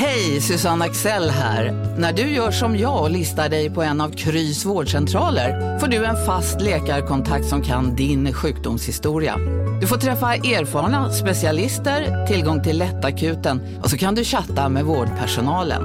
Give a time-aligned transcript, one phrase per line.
[0.00, 1.72] Hej, Susanne Axel här.
[1.98, 6.04] När du gör som jag och listar dig på en av Krys vårdcentraler får du
[6.04, 9.36] en fast läkarkontakt som kan din sjukdomshistoria.
[9.80, 15.82] Du får träffa erfarna specialister, tillgång till lättakuten och så kan du chatta med vårdpersonalen.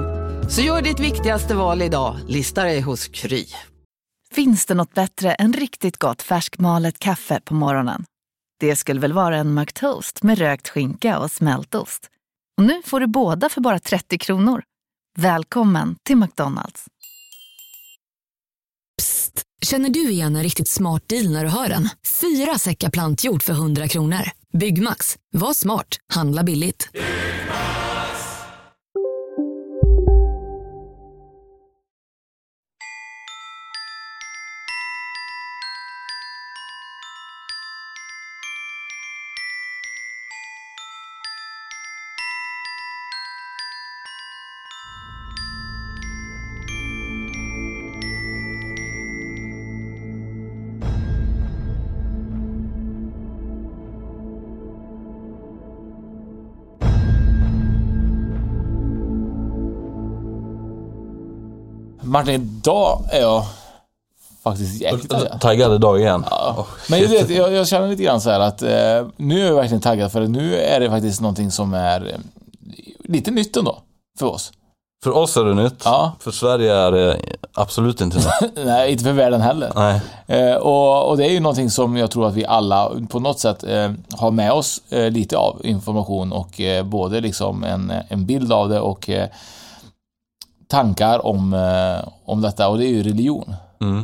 [0.50, 3.46] Så gör ditt viktigaste val idag, lista dig hos Kry.
[4.34, 8.04] Finns det något bättre än riktigt gott färskmalet kaffe på morgonen?
[8.60, 12.10] Det skulle väl vara en McToast med rökt skinka och smältost.
[12.58, 14.62] Och nu får du båda för bara 30 kronor.
[15.18, 16.84] Välkommen till McDonalds.
[18.98, 19.42] Psst!
[19.62, 21.88] Känner du igen en riktigt smart deal när du hör den?
[22.20, 24.30] Fyra säckar plantjord för 100 kronor.
[24.52, 25.16] Byggmax.
[25.32, 25.96] Var smart.
[26.12, 26.88] Handla billigt.
[62.14, 63.44] Martin, idag är jag
[64.42, 65.40] faktiskt jäkligt taggad.
[65.40, 66.24] Taggad idag igen.
[66.30, 66.66] Ja.
[66.90, 68.68] Men jag, vet, jag, jag känner lite grann så här att eh,
[69.16, 72.18] nu är jag verkligen taggad för nu är det faktiskt någonting som är eh,
[73.04, 73.78] lite nytt ändå
[74.18, 74.52] för oss.
[75.04, 75.82] För oss är det nytt.
[75.84, 76.12] Ja.
[76.20, 77.18] För Sverige är det
[77.54, 78.56] absolut inte nytt.
[78.64, 79.72] Nej, inte för världen heller.
[79.74, 80.00] Nej.
[80.26, 83.38] Eh, och, och det är ju någonting som jag tror att vi alla på något
[83.40, 88.26] sätt eh, har med oss eh, lite av information och eh, både liksom en, en
[88.26, 89.28] bild av det och eh,
[90.68, 93.54] tankar om, eh, om detta och det är ju religion.
[93.80, 93.98] Mm.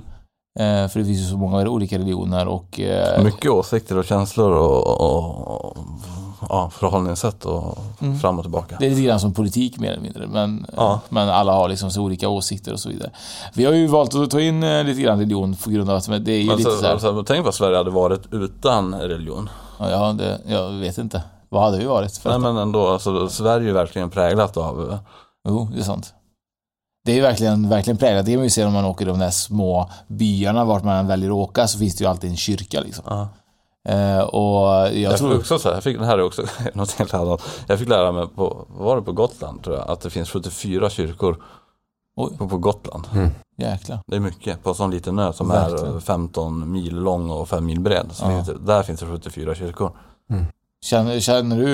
[0.59, 4.51] Eh, för det finns ju så många olika religioner och eh, Mycket åsikter och känslor
[4.53, 5.77] och, och, och
[6.49, 7.79] ja, förhållningssätt och
[8.21, 8.77] fram och tillbaka.
[8.79, 10.27] det är lite grann som politik mer eller mindre.
[10.27, 11.01] Men, Ja.
[11.09, 13.11] men alla har liksom så olika åsikter och så vidare.
[13.55, 16.33] Vi har ju valt att ta in lite grann religion på grund av att det
[16.33, 19.49] är ju lite Alltså, så här, alltså, tänk vad Sverige hade varit utan religion.
[19.79, 21.23] ja, det, jag vet inte.
[21.49, 22.17] Vad hade vi varit?
[22.17, 24.99] För Nej men ändå, alltså, Sverige är ju verkligen präglat av
[25.49, 26.15] Jo, det är sant.
[27.05, 28.25] Det är verkligen, verkligen präglat.
[28.27, 30.97] Det kan man ju se om man åker i de där små byarna vart man
[30.97, 33.05] än väljer att åka så finns det ju alltid en kyrka liksom.
[33.09, 33.29] Ja.
[33.89, 35.37] Eh, och jag Jag tror...
[35.39, 36.43] också så här, jag fick, det här är också
[36.75, 37.43] något helt annat.
[37.67, 40.91] Jag fick lära mig på, var det på Gotland tror jag, att det finns 74
[40.91, 41.43] kyrkor
[42.17, 42.37] Oj.
[42.39, 43.09] på, på Gotland.
[43.59, 44.01] Jäklar.
[44.07, 45.97] Det är mycket på en sån liten ö som Verkligen.
[45.97, 48.07] är 15 mil lång och 5 mil bred.
[48.13, 48.29] Så Ja.
[48.31, 49.93] finns det, där finns det 74 kyrkor.
[50.85, 51.67] Känner, känner du,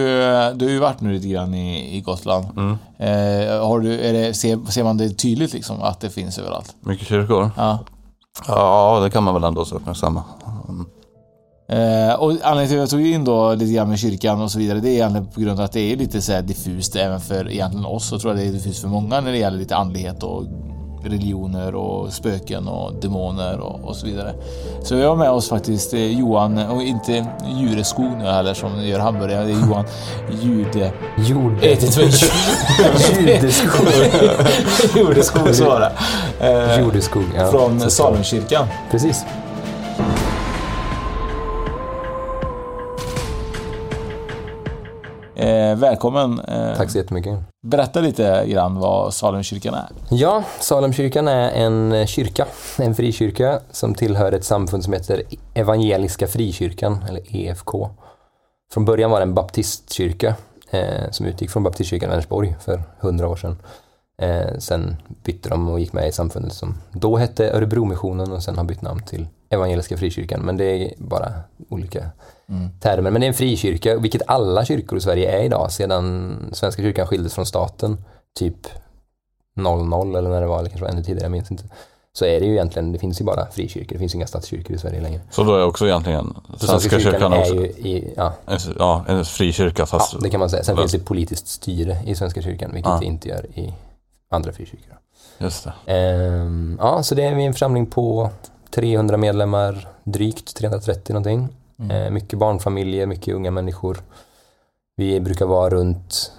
[0.59, 2.47] du har ju varit nu lite grann i, i Gotland.
[2.57, 2.79] Mm.
[2.99, 6.75] Eh, har du, är det, ser, ser man det tydligt liksom att det finns överallt?
[6.81, 7.51] Mycket kyrkor.
[7.57, 7.79] Ja.
[8.49, 10.25] Ja, det kan man väl ändå så uppmärksamma.
[10.69, 10.87] Mm.
[11.69, 14.59] Eh, och anledningen till att jag tog in då lite grann med kyrkan och så
[14.59, 17.51] vidare, det är egentligen på grund av att det är lite så diffust även för
[17.51, 18.13] egentligen oss.
[18.13, 20.45] Och tror jag det är diffust för många när det gäller lite andlighet och
[21.09, 24.35] religioner och spöken och demoner och, och så vidare.
[24.83, 27.27] Så vi har med oss faktiskt eh, Johan, och inte
[27.61, 29.85] Jureskog nu heller som gör hamburgare, det är Johan
[30.43, 30.93] Jude...
[31.17, 31.53] Jord...
[31.63, 32.11] Jag vet inte vad
[34.97, 35.67] Judeskog.
[35.67, 35.93] Var det.
[36.41, 37.51] Eh, Jordeskog, ja.
[37.51, 38.67] från Salemkyrkan.
[38.91, 39.25] Precis.
[45.37, 46.41] Eh, välkommen.
[46.41, 47.39] Eh, Tack så jättemycket.
[47.67, 49.89] Berätta lite grann vad Salemkyrkan är.
[50.11, 52.47] Ja, Salemkyrkan är en kyrka,
[52.79, 55.23] en frikyrka som tillhör ett samfund som heter
[55.55, 57.89] Evangeliska Frikyrkan, eller EFK.
[58.73, 60.35] Från början var det en baptistkyrka
[60.71, 63.57] eh, som utgick från baptistkyrkan i Vänersborg för hundra år sedan.
[64.23, 68.59] Eh, sen bytte de och gick med i samfundet som då hette Örebromissionen och sen
[68.59, 70.41] har bytt namn till Evangeliska Frikyrkan.
[70.41, 71.33] Men det är bara
[71.69, 72.11] olika
[72.81, 73.11] termer.
[73.11, 77.07] Men det är en frikyrka, vilket alla kyrkor i Sverige är idag sedan Svenska kyrkan
[77.07, 78.05] skildes från staten.
[78.39, 78.67] Typ
[79.57, 81.65] 00 eller när det var, eller kanske var ännu tidigare, jag minns inte.
[82.13, 84.79] Så är det ju egentligen, det finns ju bara frikyrkor, det finns inga statskyrkor i
[84.79, 85.21] Sverige längre.
[85.31, 89.05] Så då är också egentligen Så Svenska kyrkan är också ju i, ja, en, ja,
[89.09, 90.23] en frikyrka ja, fast...
[90.23, 90.65] det kan man säga.
[90.65, 92.99] Sen Väl- finns det politiskt styre i Svenska kyrkan, vilket Ja.
[93.01, 93.75] det inte gör i
[94.31, 94.99] andra frikyrkor.
[95.39, 95.93] Just det.
[95.93, 98.31] Ehm, ja, så det är en församling på
[98.71, 101.49] 300 medlemmar, drygt 330 någonting.
[101.91, 103.99] Ehm, mycket barnfamiljer, mycket unga människor.
[104.97, 106.33] Vi brukar vara runt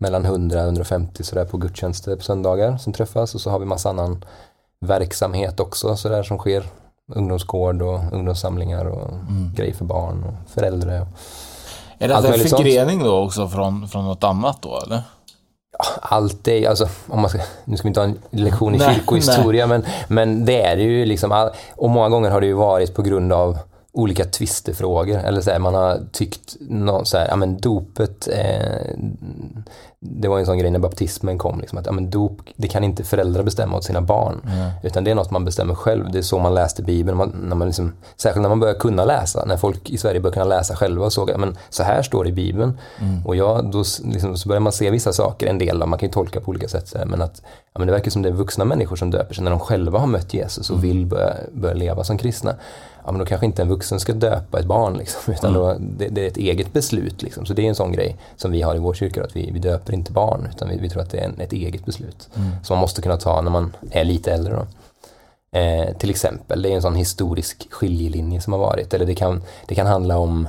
[0.00, 3.64] mellan 100 och 150 sådär på gudstjänster på söndagar som träffas och så har vi
[3.64, 4.24] massa annan
[4.80, 6.64] verksamhet också sådär som sker.
[7.14, 9.10] Ungdomsgård och ungdomssamlingar och
[9.54, 11.00] grejer för barn och föräldrar.
[11.00, 11.06] Och
[11.98, 15.02] Är det en förgrening då också från, från något annat då eller?
[16.00, 18.94] Allt är, alltså, om man ska, nu ska vi inte ha en lektion i Nej,
[18.94, 22.52] kyrkohistoria, men, men det är det ju liksom, all, och många gånger har det ju
[22.52, 23.58] varit på grund av
[23.92, 28.96] olika tvistefrågor, eller så här, man har tyckt, nå, så här, ja men dopet, eh,
[30.06, 32.84] det var en sån grej när baptismen kom, liksom, att ja, men dop, det kan
[32.84, 34.40] inte föräldrar bestämma åt sina barn.
[34.44, 34.70] Mm.
[34.82, 36.12] Utan det är något man bestämmer själv.
[36.12, 37.18] Det är så man läste Bibeln.
[37.18, 39.44] Man, när man liksom, särskilt när man börjar kunna läsa.
[39.44, 42.24] När folk i Sverige börjar kunna läsa själva och såg att men så här står
[42.24, 42.78] det i Bibeln.
[43.24, 46.08] Och ja, då liksom, så börjar man se vissa saker, en del, av- man kan
[46.08, 46.94] ju tolka på olika sätt.
[47.06, 49.50] Men att ja, men det verkar som det är vuxna människor som döper sig när
[49.50, 52.54] de själva har mött Jesus och vill börja, börja leva som kristna.
[53.06, 54.96] Ja, men då kanske inte en vuxen ska döpa ett barn.
[54.96, 57.22] Liksom, utan då, det, det är ett eget beslut.
[57.22, 57.46] Liksom.
[57.46, 59.24] Så det är en sån grej som vi har i vår kyrka.
[59.24, 61.52] Att vi, vi döper inte barn utan vi, vi tror att det är en, ett
[61.52, 62.28] eget beslut.
[62.62, 64.54] Som man måste kunna ta när man är lite äldre.
[64.54, 64.66] Då.
[65.58, 68.94] Eh, till exempel, det är en sån historisk skiljelinje som har varit.
[68.94, 70.48] Eller det kan, det kan handla om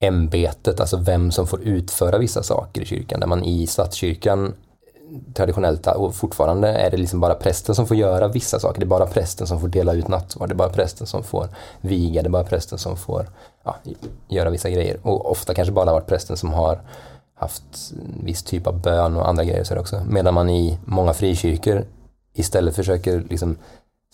[0.00, 3.20] ämbetet, alltså vem som får utföra vissa saker i kyrkan.
[3.20, 4.54] Där man i statskyrkan
[5.34, 8.80] traditionellt och fortfarande är det liksom bara prästen som får göra vissa saker.
[8.80, 11.48] Det är bara prästen som får dela ut nattvard, det är bara prästen som får
[11.80, 13.26] viga, det är bara prästen som får
[13.64, 13.76] ja,
[14.28, 14.98] göra vissa grejer.
[15.02, 16.80] Och ofta kanske bara varit prästen som har
[17.42, 20.02] haft en viss typ av bön och andra grejer så också.
[20.08, 21.84] Medan man i många frikyrkor
[22.34, 23.56] istället försöker liksom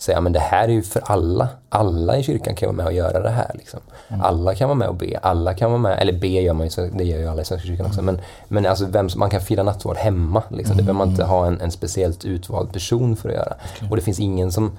[0.01, 1.49] säga men det här är ju för alla.
[1.69, 3.51] Alla i kyrkan kan vara med och göra det här.
[3.53, 3.79] Liksom.
[4.21, 5.19] Alla kan vara med och be.
[5.21, 7.67] Alla kan vara med, eller be gör man ju, det gör ju alla i Svenska
[7.67, 8.01] kyrkan också.
[8.01, 10.43] Men, men alltså vem, man kan fira nattvard hemma.
[10.49, 10.77] Liksom.
[10.77, 13.53] Det behöver man inte ha en, en speciellt utvald person för att göra.
[13.89, 14.77] Och det finns ingen som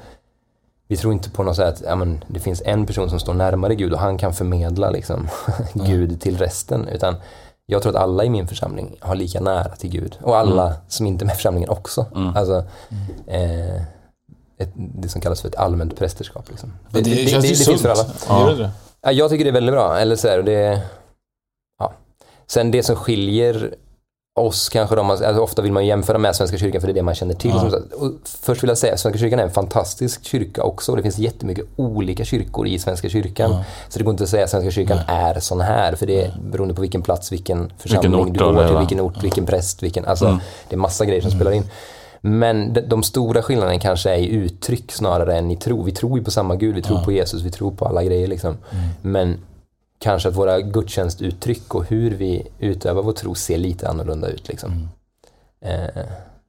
[0.90, 3.34] vi tror inte på något sätt att ja, men, det finns en person som står
[3.34, 5.28] närmare Gud och han kan förmedla liksom,
[5.74, 6.88] Gud till resten.
[6.88, 7.14] Utan
[7.70, 10.18] jag tror att alla i min församling har lika nära till Gud.
[10.22, 12.06] Och alla som inte är med i församlingen också.
[12.34, 12.64] Alltså,
[13.26, 13.82] eh,
[14.58, 16.50] ett, det som kallas för ett allmänt prästerskap.
[16.50, 16.72] Liksom.
[16.90, 18.04] Det, det, det, känns det, ju det finns för alla.
[18.04, 18.58] sunt.
[18.58, 18.70] Det det?
[19.02, 19.98] Ja, jag tycker det är väldigt bra.
[19.98, 20.82] Eller så här, det,
[21.78, 21.92] ja.
[22.46, 23.74] Sen det som skiljer
[24.40, 27.02] oss kanske, de, alltså ofta vill man jämföra med Svenska kyrkan för det är det
[27.02, 27.52] man känner till.
[27.96, 30.94] Och först vill jag säga, Svenska kyrkan är en fantastisk kyrka också.
[30.94, 33.64] Det finns jättemycket olika kyrkor i Svenska kyrkan.
[33.88, 35.94] Så det går inte att säga att Svenska kyrkan är sån här.
[35.94, 39.22] För det är beroende på vilken plats, vilken församling ort du går till, vilken ort,
[39.22, 41.64] vilken präst, vilken, alltså det är massa grejer som spelar in.
[42.20, 45.82] Men de, de stora skillnaderna kanske är i uttryck snarare än i tro.
[45.82, 48.26] Vi tror ju på samma Gud, vi tror på Jesus, vi tror på alla grejer
[48.26, 48.56] liksom.
[49.02, 49.38] Men
[50.00, 54.88] kanske att våra gudstjänstuttryck och hur vi utövar vår tro ser lite annorlunda ut liksom.
[55.64, 56.02] Eh,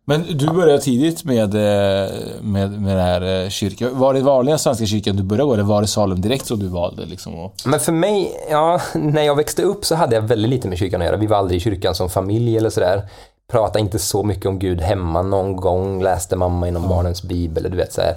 [0.06, 2.12] Men du började tidigt med, eh,
[2.42, 3.90] med, med det här eh, kyrkan.
[3.94, 6.68] Var det vanliga Svenska kyrkan du började gå eller var det Salem direkt som du
[6.68, 7.06] valde?
[7.06, 7.36] Liksom?
[7.36, 10.78] Och, Men för mig, ja, när jag växte upp så hade jag väldigt lite med
[10.78, 11.18] kyrkan att göra.
[11.18, 13.02] Vi var aldrig i kyrkan som familj eller sådär.
[13.52, 15.22] Pratade inte så mycket om Gud hemma.
[15.22, 17.64] Någon gång läste mamma inom barnens bibel.
[17.64, 18.16] Du vet så här,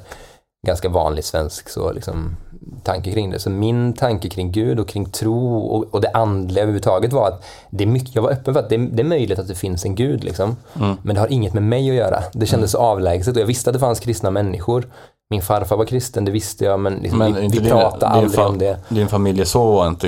[0.65, 2.37] ganska vanlig svensk så liksom,
[2.83, 3.39] tanke kring det.
[3.39, 7.45] Så min tanke kring Gud och kring tro och, och det andliga överhuvudtaget var att
[7.71, 9.85] det är mycket, jag var öppen för att det, det är möjligt att det finns
[9.85, 10.25] en Gud.
[10.25, 10.57] Liksom.
[11.03, 12.23] Men det har inget med mig att göra.
[12.33, 14.87] Det kändes så avlägset och jag visste att det fanns kristna människor.
[15.31, 18.25] Min farfar var kristen, det visste jag, men, liksom, Men vi, vi din, pratade din,
[18.25, 18.79] aldrig om det.
[18.89, 20.07] din familj är så inte...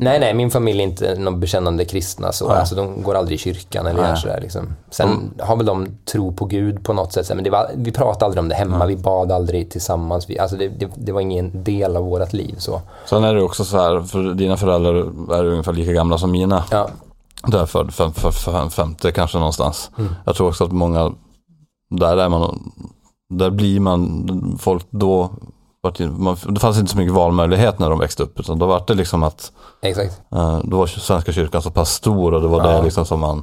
[0.00, 2.48] Nej, nej, min familj är inte någon bekännande kristna så.
[2.48, 4.16] Alltså, de går aldrig i kyrkan eller Nej.
[4.16, 4.68] sådär liksom.
[4.90, 7.28] Sen har väl de tro på Gud på något sätt.
[7.34, 10.30] Men det var, vi pratade aldrig om det hemma, vi bad aldrig tillsammans.
[10.30, 12.80] Vi, alltså det, det, det var ingen del av vårt liv så.
[13.06, 14.94] Sen är det också så här, för dina föräldrar
[15.34, 16.64] är ungefär lika gamla som mina.
[16.70, 16.88] Ja,
[17.46, 19.90] Du är född fem, fem, fem, femte kanske någonstans.
[20.24, 21.12] Jag tror också att många,
[21.90, 22.72] där är man,
[23.28, 25.30] där blir man, folk då,
[26.16, 28.40] man, det fanns inte så mycket valmöjlighet när de växte upp.
[28.40, 29.52] Utan då var det liksom att,
[29.82, 30.20] exakt.
[30.34, 32.76] eh, då var Svenska kyrkan så pass stor och det var Ja.
[32.76, 33.42] det liksom som man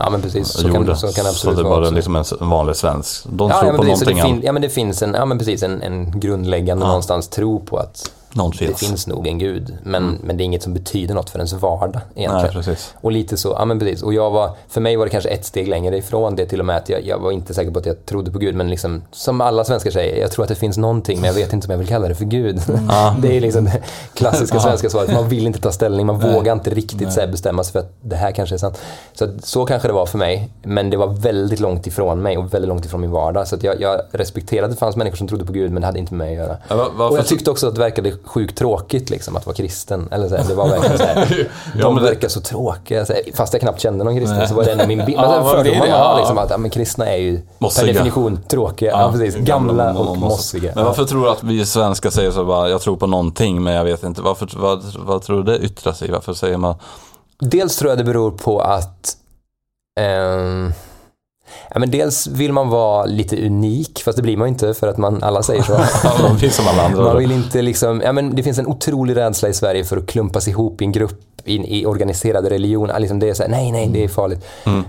[0.00, 0.48] Ja, men precis.
[0.48, 0.84] Så gjorde.
[0.86, 1.74] kan, så kan det absolut så det vara.
[1.80, 1.94] var också.
[1.94, 3.24] liksom en, en vanlig svensk.
[3.28, 5.14] De Ja, tror ja, på precis, så det någonting fin, ja, men det finns en,
[5.14, 6.88] ja, men precis, en, en grundläggande Ja.
[6.88, 8.78] någonstans tro på att Någon det finns.
[8.78, 9.78] finns nog en gud.
[9.82, 12.64] Men, men det är inget som betyder något för ens vardag egentligen.
[12.66, 12.76] Nej.
[13.00, 14.02] Och lite så, ja men precis.
[14.02, 16.66] Och jag var, för mig var det kanske ett steg längre ifrån det till och
[16.66, 18.54] med att jag, jag var inte säker på att jag trodde på Gud.
[18.54, 21.52] Men liksom, som alla svenskar säger, jag tror att det finns någonting men jag vet
[21.52, 22.56] inte om jag vill kalla det för Gud.
[23.22, 23.82] det är liksom det
[24.14, 25.12] klassiska svenska svaret.
[25.12, 28.16] Man vill inte ta ställning, man vågar inte riktigt så bestämma sig för att det
[28.16, 28.78] här kanske är sant.
[29.14, 30.48] Så, så kanske det var för mig.
[30.62, 33.48] Men det var väldigt långt ifrån mig och väldigt långt ifrån min vardag.
[33.48, 35.98] Så jag, jag respekterade att det fanns människor som trodde på Gud men det hade
[35.98, 36.56] inte med mig att göra.
[36.68, 40.08] Ja, och jag tyckte också att det verkade sjukt tråkigt liksom, att vara kristen.
[40.12, 41.48] Eller så här, det var verkligen så här,
[41.82, 43.06] de verkar så tråkiga.
[43.06, 45.18] Så här, fast jag knappt kände någon kristen så var det ändå min bild.
[45.18, 45.50] Ja, det?
[45.50, 47.86] fördomar man har liksom att ja, men kristna är ju Mossiga.
[47.86, 48.90] per definition tråkiga.
[48.90, 49.36] Ja, precis.
[49.36, 50.72] Gamla och moss- mossiga.
[50.74, 53.74] Men varför tror du att vi svenskar säger så bara, jag tror på någonting men
[53.74, 54.22] jag vet inte.
[54.22, 56.10] Varför, vad, vad tror du det yttrar sig?
[56.10, 56.74] Varför säger man,
[57.40, 59.16] Dels tror jag det beror på att
[60.00, 60.72] ehm,
[61.70, 64.96] Ja, men dels vill man vara lite unik, fast det blir man inte för att
[64.96, 65.72] man, alla säger så.
[66.22, 67.04] de finns som alla andra.
[67.04, 70.06] Man vill inte liksom, ja, men det finns en otrolig rädsla i Sverige för att
[70.06, 72.90] klumpas ihop i en grupp in, i organiserad religion.
[72.98, 74.44] Liksom det är så här, nej, nej, det är farligt.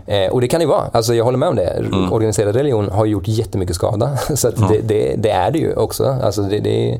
[0.06, 0.90] Eh, och det kan det ju vara.
[0.94, 1.84] Alltså, jag håller med om det.
[2.12, 4.18] Organiserad religion har gjort jättemycket skada.
[4.36, 6.18] Så att det, det, det är det ju också.
[6.24, 7.00] Alltså, det, det,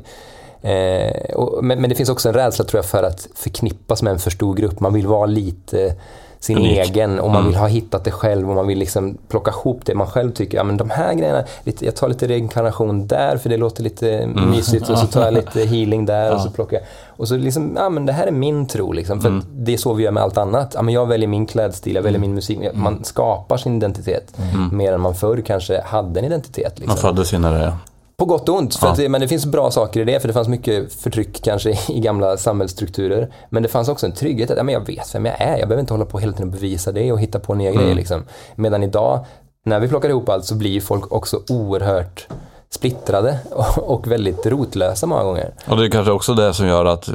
[0.62, 4.12] eh, och, men, men det finns också en rädsla tror jag för att förknippas med
[4.12, 4.80] en för stor grupp.
[4.80, 5.94] Man vill vara lite
[6.40, 6.78] sin Unik.
[6.78, 7.46] egen och man Mm.
[7.46, 10.58] vill ha hittat det själv och man vill liksom plocka ihop det man själv tycker,
[10.58, 11.44] ja men de här grejerna,
[11.80, 14.50] jag tar lite reinkarnation där för det låter lite Mm.
[14.50, 16.86] mysigt och så tar jag lite healing där och så plockar jag.
[17.08, 19.20] Och så liksom, ja men det här är min tro liksom.
[19.20, 19.44] För Mm.
[19.54, 20.72] det är så vi gör med allt annat.
[20.74, 22.28] Ja men jag väljer min klädstil, jag väljer Mm.
[22.30, 22.58] min musik.
[22.74, 24.32] Man skapar sin identitet
[24.72, 26.72] mer än man förr kanske hade en identitet.
[26.78, 26.86] Liksom.
[26.88, 27.72] Man föddes in i det.
[28.20, 28.74] På gott och ont.
[28.76, 28.90] För Ja.
[28.92, 31.70] att, det- men det finns bra saker i det, för det fanns mycket förtryck kanske
[31.88, 33.32] i gamla samhällsstrukturer.
[33.50, 35.58] Men det fanns också en trygghet att ja, men jag vet vem jag är.
[35.58, 37.94] Jag behöver inte hålla på hela tiden och bevisa det och hitta på nya grejer.
[37.94, 38.24] Liksom.
[38.54, 39.24] Medan idag,
[39.64, 42.26] när vi plockar ihop allt så blir folk också oerhört
[42.74, 43.38] splittrade
[43.76, 45.50] och, väldigt rotlösa många gånger.
[45.68, 47.14] Och det är kanske också det som gör att, eh,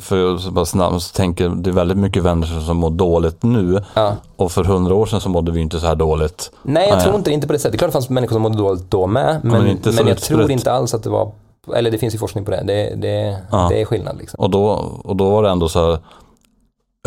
[0.00, 3.82] för att bara snabbt så tänker det är väldigt mycket människor som mår dåligt nu.
[3.94, 4.12] Ja.
[4.36, 6.50] Och för hundra år sedan så mådde vi inte så här dåligt.
[6.62, 7.04] Nej, jag Nej.
[7.04, 7.34] tror inte det.
[7.34, 7.72] Inte på det sättet.
[7.72, 9.40] Det är klart det fanns människor som mådde dåligt då med.
[9.42, 11.30] Men, men men, jag tror inte alls att det var...
[11.74, 12.62] Eller det finns ju forskning på det.
[12.66, 13.66] Det, det, Ja.
[13.70, 14.40] det är skillnad liksom.
[14.40, 14.64] Och då,
[15.04, 15.98] och då var det ändå så här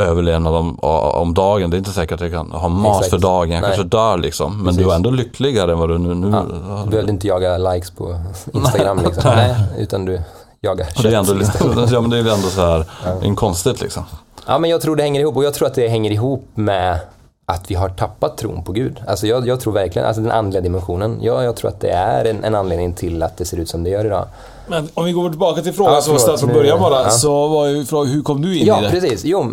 [0.01, 1.69] överlevnad om, om dagen.
[1.69, 3.09] Det är inte säkert att jag kan ha mat Exakt.
[3.09, 3.51] för dagen.
[3.51, 3.69] Jag Nej.
[3.69, 4.57] kanske dör liksom.
[4.57, 4.79] Men Precis.
[4.79, 6.15] du var ändå lyckligare än vad du nu...
[6.15, 6.81] nu Ja.
[6.83, 8.19] Du behövde inte jaga likes på
[8.53, 9.31] Instagram liksom.
[9.35, 10.21] Nej, utan du
[10.61, 11.91] jagar Och det är kött ändå, istället.
[11.91, 12.85] ja, men det är väl ändå så här,
[13.21, 14.03] är konstigt liksom.
[14.47, 16.99] Ja, men jag tror det hänger ihop och jag tror att det hänger ihop med
[17.45, 19.03] att vi har tappat tron på Gud.
[19.07, 21.17] Alltså jag, jag tror verkligen, alltså den andliga dimensionen.
[21.21, 23.83] Ja, jag tror att det är en, en anledning till att det ser ut som
[23.83, 24.25] det gör idag.
[24.67, 27.03] Men om vi går tillbaka till frågan Ja, som var ställd från början bara.
[27.03, 27.10] Ja.
[27.10, 28.89] Så var ju frågan, hur kom du in Ja, i det?
[28.89, 29.25] precis.
[29.25, 29.51] Jo,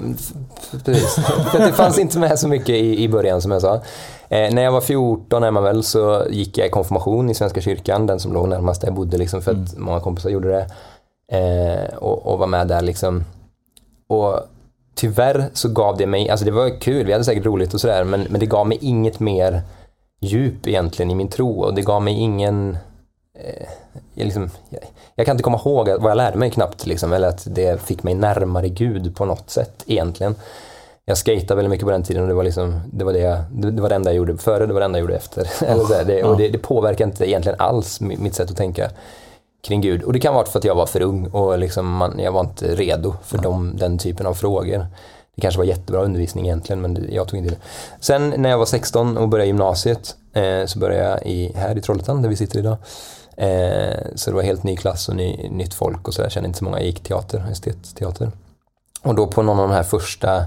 [0.84, 1.14] precis.
[1.52, 3.74] För det fanns inte med så mycket i, i början som jag sa.
[4.28, 7.60] Eh, när jag var 14 är man väl så gick jag i konfirmation i Svenska
[7.60, 10.66] kyrkan, den som låg närmast där jag bodde liksom, för att många kompisar gjorde det.
[11.38, 13.24] Eh, och, och var med där liksom.
[14.08, 14.40] Och
[14.94, 18.04] tyvärr så gav det mig, alltså det var kul, vi hade säkert roligt och sådär,
[18.04, 19.62] men, men det gav mig inget mer
[20.20, 22.76] djup egentligen i min tro och det gav mig ingen
[24.14, 24.80] jag, liksom, jag,
[25.14, 28.02] jag kan inte komma ihåg vad jag lärde mig knappt, liksom, eller att det fick
[28.02, 30.34] mig närmare Gud på något sätt egentligen.
[31.04, 33.38] Jag skejtade väldigt mycket på den tiden och det var, liksom, det, var det, jag,
[33.52, 35.50] det, det var det enda jag gjorde före, det var det enda jag gjorde efter.
[35.66, 38.56] eller så här, det, och det, det påverkar inte egentligen alls mi- mitt sätt att
[38.56, 38.90] tänka
[39.62, 40.02] kring Gud.
[40.02, 42.40] Och det kan vara för att jag var för ung och liksom man, jag var
[42.40, 44.86] inte redo för de, den typen av frågor.
[45.34, 47.60] Det kanske var jättebra undervisning egentligen men jag tog inte det.
[48.00, 51.80] Sen när jag var 16 och började gymnasiet eh, så började jag i, här i
[51.80, 52.76] Trollhättan där vi sitter idag.
[53.36, 56.24] Eh, så det var helt ny klass och ny, nytt folk och sådär.
[56.26, 56.78] Jag kände inte så många.
[56.78, 58.30] Jag gick teater, estetteater.
[59.02, 60.44] Och då på någon av de här första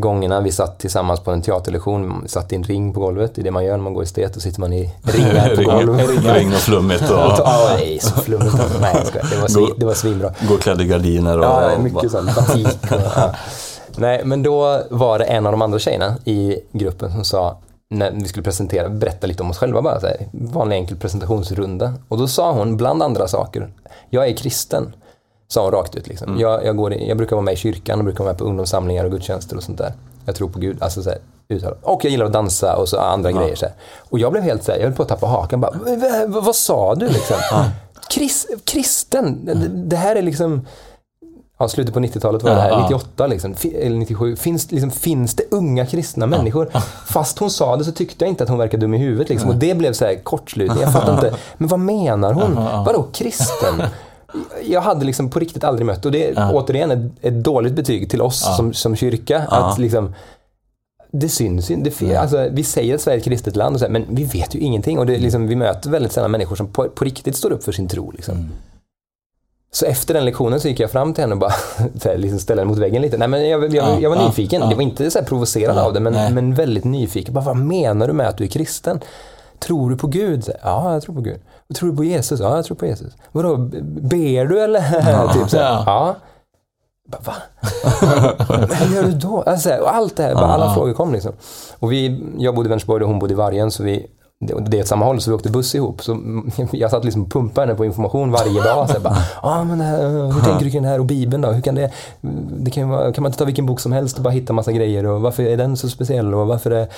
[0.00, 3.42] gångerna vi satt tillsammans på en teaterlektion, vi satt i en ring på golvet, det
[3.42, 6.08] är det man gör när man går estet, då sitter man i ringar på golvet.
[6.24, 8.54] Ring, och flummigt och Ja, är så flummigt.
[8.80, 10.32] Nej, det var, svin, det var svinbra.
[10.48, 11.44] gå klädd i gardiner och...
[11.44, 12.34] Ja, mycket sånt.
[12.34, 13.34] Batik och, ja.
[13.96, 17.58] Nej, men då var det en av de andra tjejerna i gruppen som sa,
[17.90, 21.94] när vi skulle presentera, berätta lite om oss själva bara, så här, vanlig enkel presentationsrunda.
[22.08, 23.72] Och då sa hon, bland andra saker,
[24.10, 24.94] jag är kristen.
[25.48, 26.36] Sa hon rakt ut liksom.
[26.40, 29.04] Jag, jag, går, jag brukar vara med i kyrkan och brukar vara med på ungdomssamlingar
[29.04, 29.92] och gudstjänster och sånt där.
[30.24, 30.82] Jag tror på Gud.
[30.82, 31.18] Alltså så här,
[31.48, 31.78] uttalat.
[31.82, 33.54] Och jag gillar att dansa och så andra grejer.
[33.56, 33.74] Så här.
[34.10, 35.60] Och jag blev helt så här, jag höll på att tappa hakan.
[35.60, 37.36] Bara, "V- v- vad, sa du liksom?
[38.10, 40.66] Kris, kristen, det, det här är liksom
[41.60, 42.82] Ja, slutet på 90-talet var det här, Ja, ja.
[42.82, 44.36] 98 liksom, eller 97.
[44.36, 46.68] Finns, liksom, finns det unga kristna människor?
[47.06, 49.28] Fast hon sa det så tyckte jag inte att hon verkade dum i huvudet.
[49.28, 49.50] Liksom.
[49.50, 50.80] Och det blev så här kortslutning.
[50.82, 51.34] Jag fattar inte.
[51.56, 52.54] Men vad menar hon?
[52.84, 53.82] Vadå kristen?
[54.68, 58.10] Jag hade liksom på riktigt aldrig mött, och det är återigen ett, ett dåligt betyg
[58.10, 59.38] till oss som, som kyrka.
[59.48, 60.14] Att liksom,
[61.12, 63.86] det syns det, fi- alltså, Vi säger att Sverige är ett kristet land, och så
[63.86, 64.98] här, men vi vet ju ingenting.
[64.98, 67.72] Och det, liksom, vi möter väldigt sällan människor som på, på riktigt står upp för
[67.72, 68.10] sin tro.
[68.10, 68.48] Liksom.
[69.70, 71.50] Så efter den lektionen så gick jag fram till henne och bara
[72.02, 73.16] så här, liksom ställde henne mot väggen lite.
[73.16, 74.68] Nej, men jag, jag, jag, jag var nyfiken.
[74.68, 77.34] Det var inte så här provocerad av det, men, men väldigt nyfiken.
[77.34, 79.00] Bara, vad menar du med att du är kristen?
[79.58, 80.44] Tror du på Gud?
[80.44, 81.40] Så, Ja, jag tror på Gud.
[81.74, 82.40] Tror du på Jesus?
[82.40, 83.12] Ja, jag tror på Jesus.
[83.32, 83.56] Vadå,
[84.02, 85.32] ber du eller?
[85.34, 86.14] typ så här, Ja.
[87.08, 87.34] Bara, va?
[88.70, 89.42] Hur gör du då?
[89.42, 91.32] Alltså, och allt det här, alla frågor kom liksom.
[91.78, 94.06] Och vi, jag bodde i Vänersborg och hon bodde i Vargön, så vi
[94.40, 96.02] det, är ett samma håll, så vi åkte buss ihop.
[96.02, 96.18] Så
[96.72, 98.88] jag satt liksom och pumpade henne på information varje dag.
[98.88, 101.48] Så jag bara, ah, men här, hur tänker du kring det här och Bibeln då?
[101.50, 101.90] Hur kan, det,
[102.60, 105.06] det kan, kan man inte ta vilken bok som helst och bara hitta massa grejer?
[105.06, 106.34] Och varför är den så speciell?
[106.34, 106.88] Och, varför är,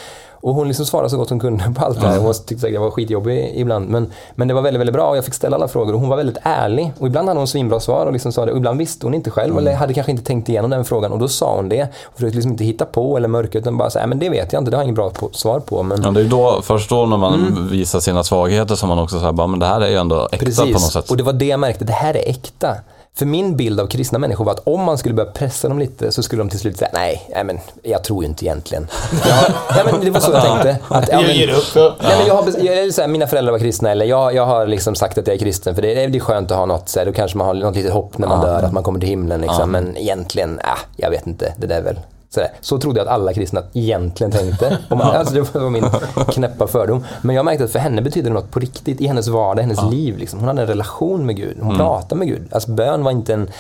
[0.41, 2.19] och hon liksom svarade så gott hon kunde på allt det här.
[2.19, 3.89] Hon tyckte säkert jag var skitjobbig ibland.
[3.89, 5.95] Men, men det var väldigt, väldigt bra och jag fick ställa alla frågor.
[5.95, 6.93] Och hon var väldigt ärlig.
[6.99, 8.53] Och ibland hade hon svinbra svar och liksom sa det.
[8.53, 11.13] Och ibland visste hon inte själv eller hade kanske inte tänkt igenom den frågan.
[11.13, 11.83] Och då sa hon det.
[12.05, 14.61] Och försökte liksom inte hitta på eller mörka utan bara säga, men det vet jag
[14.61, 15.83] inte, det har jag inget bra på, svar på.
[15.83, 19.19] Men Ja, det är då, först då när man visar sina svagheter som man också
[19.19, 21.11] säger, men det här är ju ändå äkta på något sätt.
[21.11, 22.77] Och det var det jag märkte, det här är äkta.
[23.15, 26.13] För min bild av kristna människor var att om man skulle börja pressa dem lite
[26.13, 28.87] så skulle de till slut säga nej, nej men jag tror ju inte egentligen.
[29.29, 29.45] ja,
[29.77, 30.79] ja, men det var så jag tänkte.
[30.89, 31.97] Att, ja, Jag men, ger upp.
[32.03, 34.67] Nej, men jag har, jag, så här, mina föräldrar var kristna eller jag, jag har
[34.67, 36.99] liksom sagt att jag är kristen för det, det är skönt att ha något, så
[36.99, 39.09] här, då kanske man har något litet hopp när man dör att man kommer till
[39.09, 39.41] himlen.
[39.41, 39.71] Liksom.
[39.71, 40.65] Men egentligen, äh,
[40.97, 41.99] jag vet inte, det där är väl
[42.35, 42.51] Sådär.
[42.61, 44.79] Så trodde jag att alla kristna egentligen tänkte.
[44.89, 45.85] Man, alltså det var min
[46.29, 47.05] knäppa fördom.
[47.23, 49.91] Men jag märkte att för henne betyder det något på riktigt i hennes vardag, hennes
[49.91, 50.19] liv.
[50.19, 50.39] Liksom.
[50.39, 51.57] Hon hade en relation med Gud.
[51.61, 52.49] Hon pratade med Gud.
[52.53, 53.51] Alltså bön var inte en,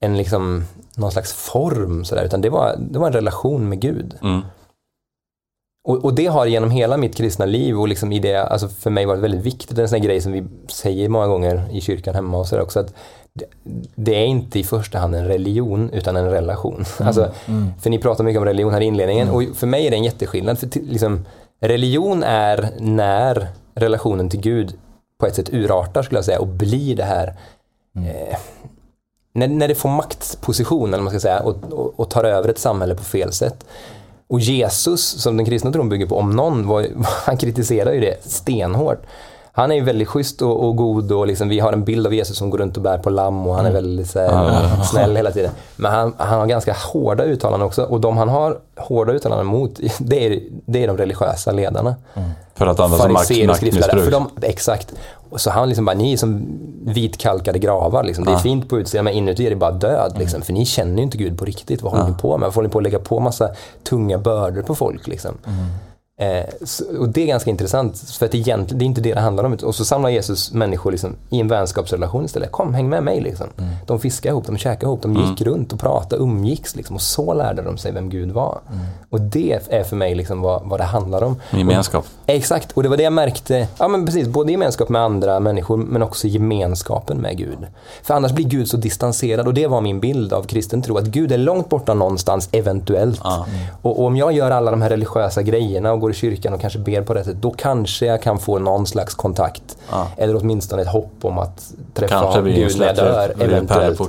[0.00, 0.64] en liksom,
[0.96, 4.14] någon slags form, sådär, utan det var, det var en relation med Gud.
[4.22, 4.40] Mm.
[5.88, 8.90] Och, och det har genom hela mitt kristna liv och liksom i det, alltså för
[8.90, 9.76] mig varit väldigt viktigt.
[9.76, 12.62] Det är en sån grej som vi säger många gånger i kyrkan hemma och sådär
[12.62, 12.80] också.
[12.80, 12.94] Att
[13.94, 16.84] det, är inte i första hand en religion utan en relation.
[16.98, 17.32] Alltså,
[17.80, 20.04] För ni pratar mycket om religion här i inledningen och för mig är det en
[20.04, 20.58] jätteskillnad.
[20.58, 21.26] För liksom,
[21.60, 24.74] religion är när relationen till Gud
[25.20, 27.36] på ett sätt urartar skulle jag säga och blir det här
[27.96, 28.38] eh,
[29.32, 32.58] när, när det får maktposition eller man ska säga och, och, och tar över ett
[32.58, 33.64] samhälle på fel sätt.
[34.28, 36.86] Och Jesus, som den kristna tron bygger på, om någon, var,
[37.26, 39.02] han kritiserar ju det stenhårt.
[39.58, 42.14] Han är ju väldigt schysst och, och god och liksom, vi har en bild av
[42.14, 45.16] Jesus som går runt och bär på lamm och han är väldigt så här, snäll
[45.16, 45.50] hela tiden.
[45.76, 49.80] Men han, han har ganska hårda uttalanden också och de han har hårda uttalanden mot,
[49.98, 51.94] det är, det är de religiösa ledarna.
[52.54, 52.76] För att
[53.48, 54.04] maktmissbruk.
[54.04, 54.94] För de, exakt.
[55.36, 56.46] Så han liksom bara, ni är som
[56.84, 58.02] vitkalkade gravar.
[58.04, 58.24] Liksom.
[58.24, 60.14] Det är fint på utsidan men inuti är det bara död.
[60.18, 60.42] Liksom.
[60.42, 61.82] För ni känner ju inte Gud på riktigt.
[61.82, 62.46] Vad håller ni på med?
[62.46, 63.48] Varför håller ni på att lägga på massa
[63.88, 65.06] tunga bördor på folk?
[65.06, 65.34] Liksom?
[66.20, 69.20] Eh, så, och det är ganska intressant, för att egentligen, det är inte det det
[69.20, 69.56] handlar om.
[69.62, 72.52] Och så samlar Jesus människor liksom, i en vänskapsrelation istället.
[72.52, 73.20] Kom, häng med mig.
[73.20, 73.46] Liksom.
[73.86, 76.76] De fiskade ihop, de käkade ihop, de gick runt och pratade, umgicks.
[76.76, 78.58] Liksom, och så lärde de sig vem Gud var.
[79.10, 81.36] Och det är för mig liksom vad, vad det handlar om.
[81.50, 82.06] Gemenskap.
[82.26, 83.68] Exakt, och det var det jag märkte.
[83.78, 87.58] Ja men precis, både gemenskap med andra människor men också gemenskapen med Gud.
[88.02, 90.98] För annars blir Gud så distanserad och det var min bild av kristen tro.
[90.98, 93.20] Att Gud är långt borta någonstans, eventuellt.
[93.82, 96.60] Och, och om jag gör alla de här religiösa grejerna och går i kyrkan och
[96.60, 99.76] kanske ber på det sättet, då kanske jag kan få någon slags kontakt.
[100.16, 104.00] Eller åtminstone ett hopp om att träffa Kanske Gud när jag dör, eventuellt.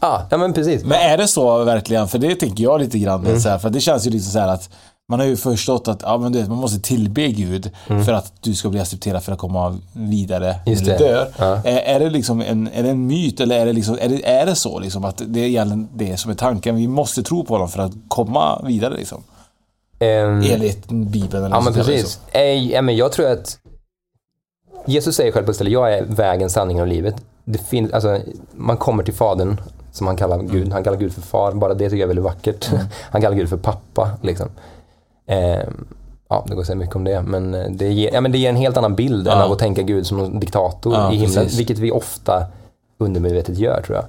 [0.00, 0.84] Ja, ja, men precis.
[0.84, 2.08] Men är det så verkligen?
[2.08, 3.26] För det tänker jag lite grann.
[3.26, 3.40] Mm.
[3.40, 4.70] Så här, för det känns ju liksom så här att
[5.08, 8.32] man har ju förstått att ja, men du vet, man måste tillbe Gud för att
[8.40, 10.60] du ska bli accepterad för att komma vidare Mm.
[10.66, 11.10] Just när du det.
[11.10, 11.28] dör.
[11.38, 11.60] Ja.
[11.64, 14.26] Är, är det liksom en, är det en myt eller är det, liksom, är det,
[14.26, 16.76] är det så liksom att det är egentligen det som är tanken?
[16.76, 19.22] Vi måste tro på honom för att komma vidare liksom.
[19.98, 22.20] Ehm, Enligt Bibeln eller Ja men precis.
[22.32, 23.58] Eh, ja, men jag tror att
[24.86, 27.14] Jesus säger själv på ett ställe, jag är vägen, sanningen och livet.
[27.44, 28.18] Det finns, alltså,
[28.52, 29.60] man kommer till Fadern,
[29.92, 30.72] som han kallar Gud.
[30.72, 32.70] Han kallar Gud för far, bara det tycker jag är väldigt vackert.
[33.10, 34.10] Han kallar Gud för pappa.
[34.22, 34.48] Liksom.
[35.26, 35.60] Eh,
[36.28, 38.38] ja, det går att säga mycket om det, men eh, det ger, ja, men det
[38.38, 39.44] ger en helt annan bild än Ja.
[39.44, 41.34] av att tänka Gud som en diktator Ja, i himlen.
[41.44, 41.58] precis.
[41.58, 42.46] Vilket vi ofta
[42.98, 44.04] undermedvetet gör tror jag.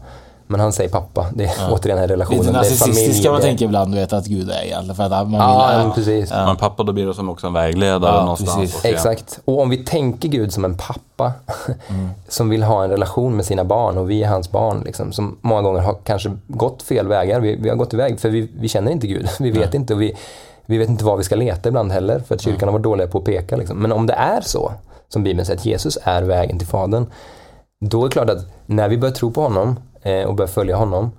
[0.49, 2.39] Men han säger pappa, det är återigen den här relationen.
[2.39, 5.25] Lite narcissistiskt kan man tänka ibland, du vet att Gud är egentligen för att man
[5.27, 5.39] vill...
[5.39, 6.31] Ja, men precis.
[6.31, 8.55] Men pappa, då blir det som också en vägledare Ja, någonstans.
[8.55, 8.85] precis.
[8.85, 9.39] Exakt.
[9.45, 11.31] Och om vi tänker Gud som en pappa
[12.27, 15.37] som vill ha en relation med sina barn och vi är hans barn, liksom, som
[15.41, 17.39] många gånger har kanske gått fel vägar.
[17.39, 19.29] Vi, vi har gått iväg för vi, vi känner inte Gud.
[19.39, 20.17] Vi vet inte och vi,
[20.65, 23.07] vi vet inte var vi ska leta ibland heller för att kyrkan har varit dåliga
[23.07, 23.55] på att peka.
[23.55, 23.77] Liksom.
[23.77, 24.71] Men om det är så,
[25.09, 27.05] som Bibeln säger, att Jesus är vägen till Fadern,
[27.85, 29.79] då är det klart att när vi börjar tro på honom
[30.27, 31.11] och börjar följa honom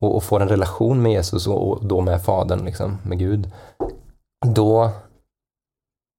[0.00, 3.50] och, och får en relation med Jesus och, och då med Fadern, liksom, med Gud,
[4.46, 4.90] då,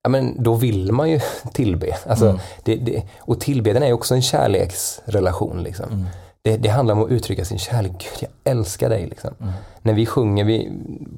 [0.03, 1.19] ja, men då vill man ju
[1.53, 1.97] tillbe.
[2.07, 2.39] Alltså, Mm.
[2.63, 5.63] det, det, och tillbedjan är också en kärleksrelation.
[5.63, 5.85] Liksom.
[5.91, 6.05] Mm.
[6.41, 7.91] Det, det handlar om att uttrycka sin kärlek.
[7.91, 9.05] Gud, jag älskar dig.
[9.05, 9.33] Liksom.
[9.41, 9.53] Mm.
[9.81, 10.71] När vi sjunger, vi,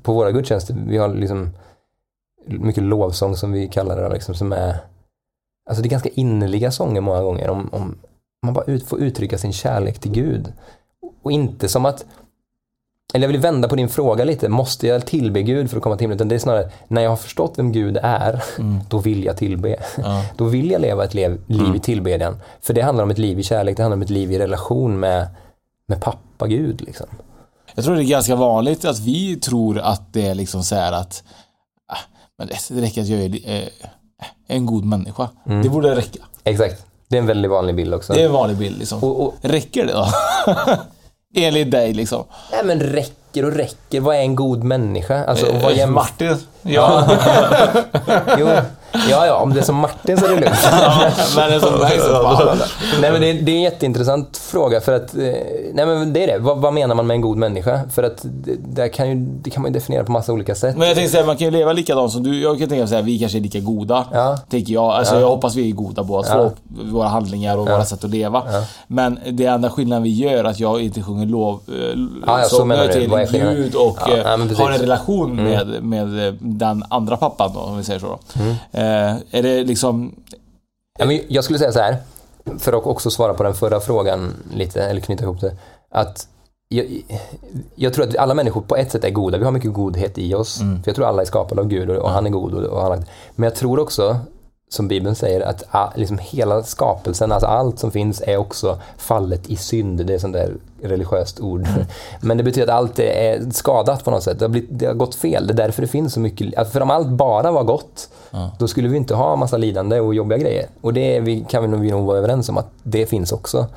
[0.04, 1.50] på våra gudstjänster, vi har liksom
[2.46, 4.78] mycket lovsång som vi kallar det, liksom, som är
[5.70, 7.98] Alltså det är ganska innerliga sånger många gånger om, om
[8.46, 10.54] man bara ut, får uttrycka sin kärlek till Gud.
[11.22, 12.06] Och inte som att
[13.14, 14.50] eller jag vill vända på din fråga lite.
[14.50, 16.18] Måste jag tillbe Gud för att komma till himlen?
[16.18, 18.44] Utan det är snarare, när jag har förstått vem Gud är,
[18.90, 19.76] då vill jag tillbe.
[19.98, 20.26] Ja.
[20.38, 22.38] Då vill jag leva ett lev, liv i tillbedjan.
[22.62, 25.00] För det handlar om ett liv i kärlek, det handlar om ett liv i relation
[25.00, 25.28] med,
[25.88, 26.82] med pappa Gud.
[26.82, 27.08] Liksom.
[27.76, 30.92] Jag tror det är ganska vanligt att vi tror att det är liksom så här
[30.92, 31.24] att
[31.88, 31.98] ah,
[32.38, 33.68] men det, räcker att jag är eh,
[34.48, 35.30] en god människa.
[35.64, 36.20] Det borde räcka.
[36.44, 36.86] Exakt.
[37.08, 38.14] Det är en väldigt vanlig bild också.
[38.14, 39.04] Det är en vanlig bild liksom.
[39.04, 40.08] Och, och, Räcker det då?
[41.36, 42.24] Enligt dig liksom.
[42.52, 44.00] nej men räcker och räcker.
[44.00, 45.26] Vad är en god människa?
[45.26, 45.94] Alltså, och vad Eh, jäm...
[45.94, 46.38] Martin.
[46.62, 47.08] Ja.
[48.40, 48.48] jo,
[49.10, 50.56] ja, ja, om det är som Martin så är det lugnt.
[51.36, 52.58] men det är som mig så fan.
[53.02, 55.22] Nej, men det, det är en jätteintressant fråga för att, eh,
[55.74, 56.38] nej men det är det.
[56.40, 57.80] Vad, vad menar man med en god människa?
[57.92, 58.26] För att
[58.76, 60.78] det, kan ju, det kan man ju definiera på massa olika sätt.
[60.78, 62.42] Men jag tänkte säga, man kan ju leva likadant som du.
[62.42, 64.06] Jag kan tänka säga, vi kanske är lika goda.
[64.14, 64.38] Ja.
[64.50, 64.86] Tänker jag.
[64.86, 66.34] Alltså jag hoppas vi är goda båda Ja.
[66.34, 66.52] två.
[66.84, 68.44] Våra handlingar och våra sätt att leva.
[68.88, 71.60] Men det enda skillnaden vi gör att jag inte sjunger lov
[72.28, 72.94] Ja, ja, så sånger du.
[72.94, 73.56] till är?
[73.56, 74.34] Gud och Ja, eh, ja.
[74.34, 74.56] Mm.
[74.56, 78.06] har en relation med, med eh, den andra pappan då, om vi säger så.
[78.08, 78.42] Då.
[78.42, 78.56] Mm.
[78.86, 80.16] Eh, är det liksom...
[81.28, 81.98] Jag skulle säga så här,
[82.60, 85.56] för att också svara på den förra frågan lite, eller knyta ihop det.
[85.92, 86.28] Att
[86.70, 86.86] jag,
[87.76, 89.38] jag tror att alla människor på ett sätt är goda.
[89.38, 90.58] Vi har mycket godhet i oss.
[90.58, 92.54] För jag tror alla är skapade av Gud och, och han är god.
[92.54, 94.18] Och, och han, men jag tror också,
[94.70, 99.50] som Bibeln säger, att a, liksom hela skapelsen, alltså allt som finns är också fallet
[99.50, 100.06] i synd.
[100.06, 100.54] Det är sånt där
[100.88, 101.68] religiöst ord.
[102.22, 104.40] Men det betyder att allt är skadat på något sätt.
[104.40, 105.48] Det har, blivit, det har gått fel.
[105.48, 106.58] Det är därför det finns så mycket.
[106.58, 108.10] Alltså för om allt bara var gott,
[108.60, 110.68] då skulle vi inte ha massa lidande och jobbiga grejer.
[110.82, 113.68] Och det vi, kan vi nog, vi nog vara överens om att det finns också.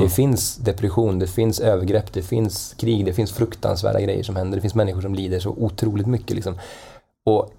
[0.00, 4.56] Det finns depression, det finns övergrepp, det finns krig, det finns fruktansvärda grejer som händer.
[4.56, 6.34] Det finns människor som lider så otroligt mycket.
[6.34, 6.58] Liksom.
[7.26, 7.50] Och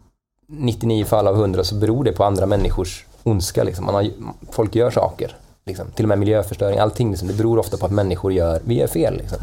[0.48, 3.64] 99 fall av 100 så beror det på andra människors ondska.
[3.64, 3.86] Liksom.
[3.86, 4.08] Man har,
[4.52, 5.36] folk gör saker.
[5.66, 5.86] Liksom.
[5.96, 7.10] Till och med miljöförstöring, allting.
[7.10, 7.28] Liksom.
[7.28, 9.18] Det beror ofta på att människor gör, vi gör fel.
[9.18, 9.38] Liksom.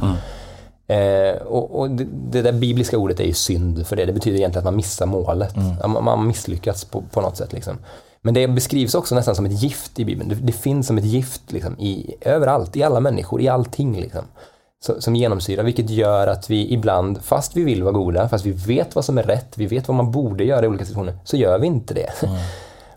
[0.87, 4.05] Eh, och, och det, det där bibliska ordet är ju synd för det.
[4.05, 5.55] Det betyder egentligen att man missar målet.
[5.81, 7.53] Ja, Man, man har misslyckats på, på något sätt.
[7.53, 7.79] Liksom.
[8.23, 10.29] Men det beskrivs också nästan som ett gift i Bibeln.
[10.29, 14.01] Det, det finns som ett gift liksom, i, överallt, i alla människor, i allting.
[14.01, 14.23] Liksom
[14.85, 18.51] så- som genomsyrar, vilket gör att vi ibland, fast vi vill vara goda, fast vi
[18.53, 21.37] vet vad som är rätt, vi vet vad man borde göra i olika situationer, så
[21.37, 22.13] gör vi inte det.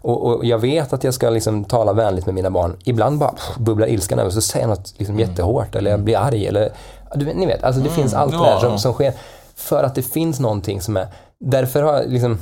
[0.06, 2.76] Och, och jag vet att jag ska liksom tala vänligt med mina barn.
[2.84, 6.18] Ibland bara pff, bubblar ilskan över, så säger jag något liksom jättehårt, eller jag blir
[6.18, 6.72] arg, eller
[7.16, 8.60] du, ni vet, alltså det finns allt det där ja.
[8.60, 9.14] som, som sker.
[9.56, 11.08] För att det finns någonting som är,
[11.40, 12.38] därför har jag liksom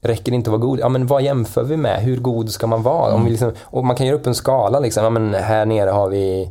[0.00, 0.80] Räcker det inte att vara god?
[0.80, 2.02] Ja, men vad jämför vi med?
[2.02, 3.14] Hur god ska man vara?
[3.14, 4.80] Om vi liksom, och man kan göra upp en skala.
[4.80, 5.04] Liksom.
[5.04, 6.50] Ja, men här nere har vi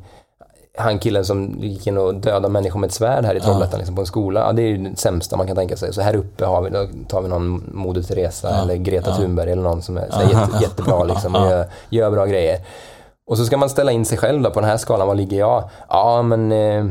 [0.77, 3.95] han killen som gick in och dödade människor med ett svärd här i Trollhättan liksom,
[3.95, 4.39] på en skola.
[4.39, 5.93] Ja, det är ju det sämsta man kan tänka sig.
[5.93, 9.63] Så här uppe har vi, då tar vi någon Moder Teresa eller Greta Thunberg eller
[9.63, 12.59] någon som är så jätte, jättebra liksom, och gör, gör bra grejer.
[13.27, 15.07] Och så ska man ställa in sig själv då på den här skalan.
[15.07, 15.69] Var ligger jag?
[15.89, 16.85] Ja, men eh,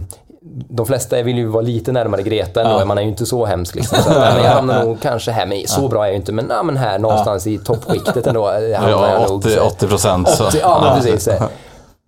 [0.69, 2.85] de flesta vill ju vara lite närmare Greta ändå.
[2.85, 3.99] Man är ju inte så hemsk liksom.
[4.03, 6.17] Så, att, ja, men jag hamnar nog kanske här, men så bra är jag ju
[6.17, 6.33] inte.
[6.33, 8.49] Men, ja, men här någonstans i toppskiktet ändå.
[8.49, 9.39] eh, hamnar jag Ja, nog.
[9.39, 10.29] 80, 80 procent.
[10.49, 11.29] 80, ja, men precis.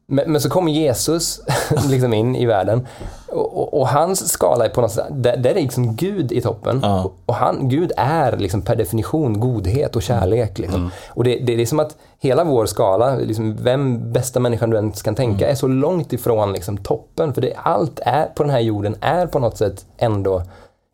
[0.08, 1.40] Men, men så kommer Jesus
[1.88, 2.86] liksom in i världen
[3.28, 6.40] och, och, och hans skala är på något sätt, där, där är liksom Gud i
[6.40, 6.84] toppen.
[7.04, 10.58] Och, och han, Gud är liksom per definition godhet och kärlek.
[10.58, 10.80] Liksom.
[11.08, 14.76] Och det, det, det är som att hela vår skala, liksom, vem bästa människan du
[14.76, 17.34] ens kan tänka, är så långt ifrån liksom, toppen.
[17.34, 20.42] För det, allt är, på den här jorden är på något sätt ändå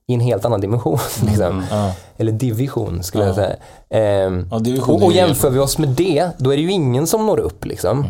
[0.07, 0.99] i en helt annan dimension.
[1.27, 1.63] Liksom.
[2.17, 3.57] Eller division skulle jag säga.
[3.91, 4.57] Ehm, Ja,
[4.89, 7.65] och, och jämför vi oss med det, då är det ju ingen som når upp.
[7.65, 8.05] Liksom.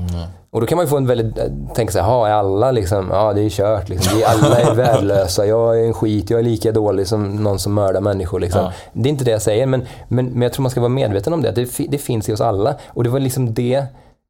[0.52, 3.10] Och då kan man ju få en väldigt, äh, tänka sig, ha är alla liksom,
[3.12, 4.16] ja det är kört liksom.
[4.16, 7.74] Vi alla är värdelösa, jag är en skit, jag är lika dålig som någon som
[7.74, 8.70] mördar människor liksom.
[8.92, 11.32] Det är inte det jag säger, men, men, men jag tror man ska vara medveten
[11.32, 12.74] om det, att det, det finns i oss alla.
[12.88, 13.84] Och det var liksom det,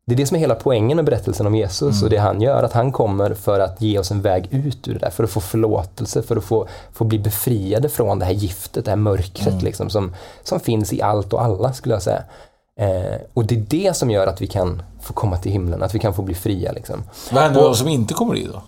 [0.06, 2.62] det är det som är hela poängen med berättelsen om Jesus och det han gör,
[2.62, 5.30] att han kommer för att ge oss en väg ut ur det där, för att
[5.30, 9.62] få förlåtelse, för att få, få bli befriade från det här giftet, det här mörkret
[9.62, 12.22] liksom, som, som finns i allt och alla skulle jag säga.
[12.82, 15.94] Eh, och det är det som gör att vi kan få komma till himlen, att
[15.94, 16.72] vi kan få bli fria.
[16.72, 17.02] Liksom.
[17.32, 18.62] Vad händer med de som inte kommer dit då?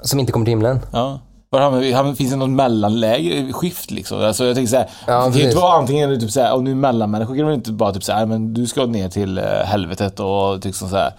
[0.00, 0.80] Som inte kommer till himlen.
[0.92, 1.18] Ja.
[1.50, 4.20] Var Finns det något mellanläge, skift liksom?
[4.20, 6.70] Alltså jag tänker såhär, Ja, det kan ju inte vara antingen typ såhär, om du
[6.70, 10.20] är mellanmänniska kan du inte bara typ såhär, men du ska ner till eh, helvetet
[10.20, 11.12] och liksom såhär.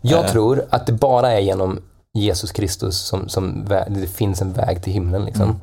[0.00, 0.30] Jag Eh.
[0.30, 1.80] tror att det bara är genom
[2.14, 5.24] Jesus Kristus som, som det finns en väg till himlen.
[5.24, 5.44] Liksom.
[5.44, 5.56] Mm.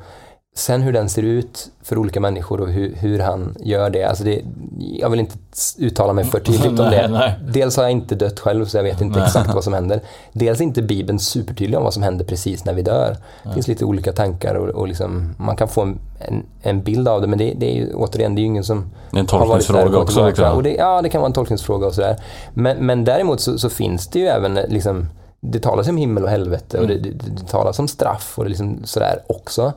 [0.58, 4.24] Sen hur den ser ut för olika människor och hur, hur han gör det, alltså
[4.24, 4.42] det.
[4.78, 5.36] Jag vill inte
[5.78, 7.08] uttala mig för tydligt om Nej, det.
[7.08, 7.34] nej.
[7.54, 10.02] Dels har jag inte dött själv så jag vet inte exakt vad som händer.
[10.34, 13.18] Dels är inte Bibeln supertydlig om vad som händer precis när vi dör.
[13.44, 17.08] Det finns lite olika tankar och, och liksom, man kan få en, en, en bild
[17.08, 19.20] av det men det, det är ju återigen, det är ju ingen som Det är
[19.20, 20.06] en där tolkningsfråga också.
[20.14, 20.28] tillbaka.
[20.28, 20.52] Liksom.
[20.58, 22.16] Och det, ja, det kan vara en tolkningsfråga och sådär.
[22.54, 25.08] Men, men däremot så, så finns det ju även eh, liksom,
[25.40, 28.50] det talas om himmel och helvete och det, det, det talas om straff och det
[28.50, 29.74] liksom sådär också.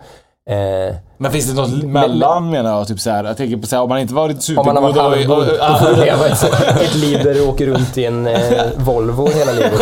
[0.48, 2.88] Eh, Men finns det något mellan menar jag?
[2.88, 5.38] Typ såhär, jag tänker på såhär, om man inte varit om man har varit supergod
[5.48, 5.58] och...
[5.58, 6.42] halvgod, då får du leva ett,
[6.82, 8.40] ett liv där du åker runt i en eh,
[8.76, 9.72] Volvo hela livet.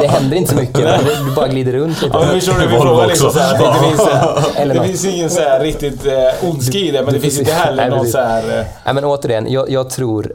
[0.00, 2.16] Det händer inte så mycket, men du bara glider runt lite.
[2.16, 3.38] Ja, men förstår du min Volvo fråga liksom också.
[3.38, 4.08] såhär, att det finns
[4.56, 4.88] Eller Det något.
[4.88, 8.12] finns ingen såhär riktigt eh, ondska i det, men det finns inte heller någon precis.
[8.12, 8.58] såhär...
[8.58, 10.32] Eh, Nej, men återigen, jag, jag tror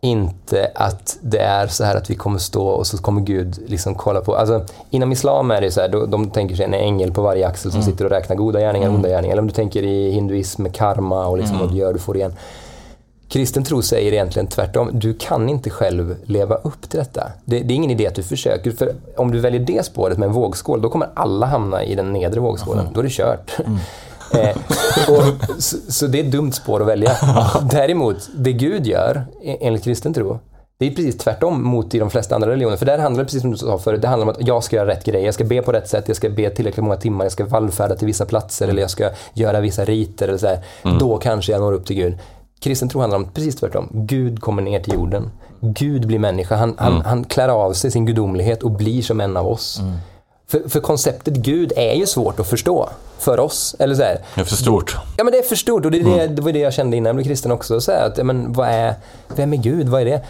[0.00, 3.94] inte att det är så här att vi kommer stå och så kommer Gud liksom
[3.94, 4.36] kolla på.
[4.36, 7.46] Alltså, inom islam är det så här, de, de tänker sig en ängel på varje
[7.46, 9.32] axel som sitter och räknar goda gärningar och onda gärningar.
[9.32, 12.34] Eller om du tänker i hinduism karma och liksom vad du gör, du får igen.
[13.28, 14.90] Kristen tro säger egentligen tvärtom.
[14.92, 17.32] Du kan inte själv leva upp till detta.
[17.44, 18.70] Det, det är ingen idé att du försöker.
[18.70, 22.12] För om du väljer det spåret med en vågskål, då kommer alla hamna i den
[22.12, 22.88] nedre vågskålen.
[22.94, 23.56] Då är det kört.
[24.34, 24.56] Eh,
[25.08, 25.22] och,
[25.62, 27.16] så, så det är ett dumt spår att välja.
[27.70, 30.38] Däremot, det Gud gör, e- enligt kristen tro,
[30.78, 32.76] det är precis tvärtom mot i de flesta andra religioner.
[32.76, 34.76] För där handlar det precis som du sa förut, det handlar om att jag ska
[34.76, 35.24] göra rätt grejer.
[35.24, 37.94] Jag ska be på rätt sätt, jag ska be tillräckligt många timmar, jag ska vallfärda
[37.94, 40.28] till vissa platser eller jag ska göra vissa riter.
[40.28, 40.58] Eller så här.
[40.98, 42.18] Då kanske jag når upp till Gud.
[42.60, 43.88] Kristen tro handlar om precis tvärtom.
[43.92, 45.30] Gud kommer ner till jorden.
[45.60, 46.56] Gud blir människa.
[46.56, 49.80] Han, han, han klär av sig sin gudomlighet och blir som en av oss.
[50.50, 53.76] För, för konceptet Gud är ju svårt att förstå för oss.
[53.78, 54.96] Eller så här, Det är för stort.
[55.18, 57.06] Ja men det är för stort och det, det, det var det jag kände innan
[57.06, 57.80] jag blev kristen också.
[57.80, 58.94] Så här, att, ja, men, vad är,
[59.28, 59.88] vem är Gud?
[59.88, 60.22] Vad är det?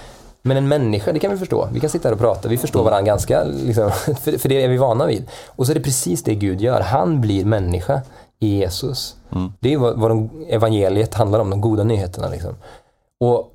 [0.42, 1.68] Men en människa, det kan vi förstå.
[1.72, 3.90] Vi kan sitta här och prata, vi förstår varandra ganska, liksom,
[4.22, 5.28] för, för det är vi vana vid.
[5.46, 6.80] Och så är det precis det Gud gör.
[6.80, 8.00] Han blir människa
[8.38, 9.16] i Jesus.
[9.60, 12.28] Det är vad, vad de, evangeliet handlar om, de goda nyheterna.
[12.28, 12.54] Liksom.
[13.20, 13.52] Och,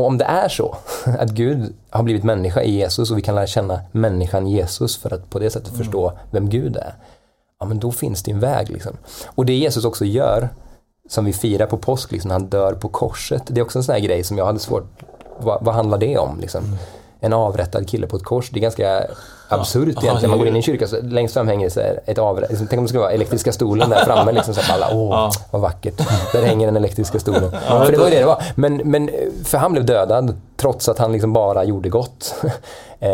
[0.00, 0.76] och om det är så,
[1.18, 5.14] att Gud har blivit människa i Jesus och vi kan lära känna människan Jesus för
[5.14, 6.94] att på det sättet förstå vem Gud är.
[7.60, 8.70] Ja, men då finns det en väg.
[8.70, 8.96] Liksom.
[9.26, 10.48] Och det Jesus också gör,
[11.08, 13.92] som vi firar på påsk, liksom, han dör på korset, det är också en sån
[13.92, 15.02] här grej som jag hade svårt,
[15.38, 16.40] vad, vad handlar det om?
[16.40, 16.76] Liksom?
[17.20, 19.06] En avrättad kille på ett kors, det är ganska
[19.52, 20.30] absurt egentligen.
[20.30, 22.78] Man går in i en kyrka, så längst fram hänger så ett avrätt, liksom, tänk
[22.78, 26.02] om det skulle vara elektriska stolen där framme, liksom, så alla, åh, vad vackert.
[26.32, 27.50] Där hänger den elektriska stolen.
[27.50, 28.42] för det var ju det det var.
[28.54, 29.10] Men, men,
[29.44, 32.34] för han blev dödad, trots att han liksom bara gjorde gott.
[32.98, 33.10] eh,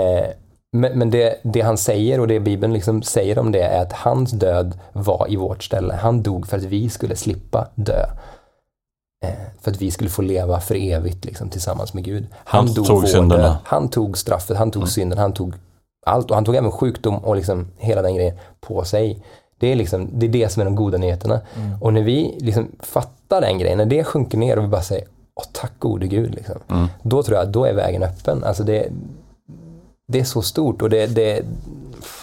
[0.73, 3.93] men, men det, det han säger och det Bibeln liksom säger om det är att
[3.93, 5.95] hans död var i vårt ställe.
[5.95, 8.07] Han dog för att vi skulle slippa dö.
[9.25, 9.31] Eh,
[9.63, 12.27] För att vi skulle få leva för evigt liksom, tillsammans med Gud.
[12.45, 13.43] Han dog tog vår synderna.
[13.43, 13.57] död.
[13.65, 15.55] Han tog straffet, han tog synden, han tog
[16.07, 16.31] allt.
[16.31, 19.23] Och han tog även sjukdom och liksom hela den grejen på sig.
[19.59, 21.41] Det är, liksom, det är det som är de goda nyheterna.
[21.81, 25.05] Och när vi liksom fattar den grejen, när det sjunker ner och vi bara säger
[25.35, 26.59] Åh, tack gode Gud, liksom.
[27.03, 28.45] då tror jag att då är vägen öppen.
[28.45, 28.89] Alltså det,
[30.09, 31.43] det är så stort och det, det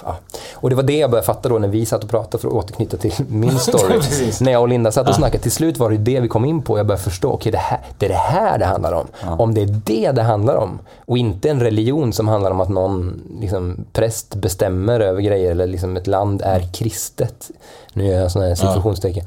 [0.04, 0.15] ja.
[0.54, 2.54] Och det var det jag började fatta då när vi satt och pratade för att
[2.54, 4.02] återknyta till min story.
[4.41, 6.62] när jag och Linda satt och snackade, till slut var det det vi kom in
[6.62, 6.78] på.
[6.78, 9.08] Jag började förstå, okej det, här, det är det här det handlar om.
[9.39, 12.69] Om det är det det handlar om och inte en religion som handlar om att
[12.69, 17.52] någon liksom, präst bestämmer över grejer eller liksom ett land är kristet.
[17.93, 19.26] Nu gör jag sådana här situationstecken.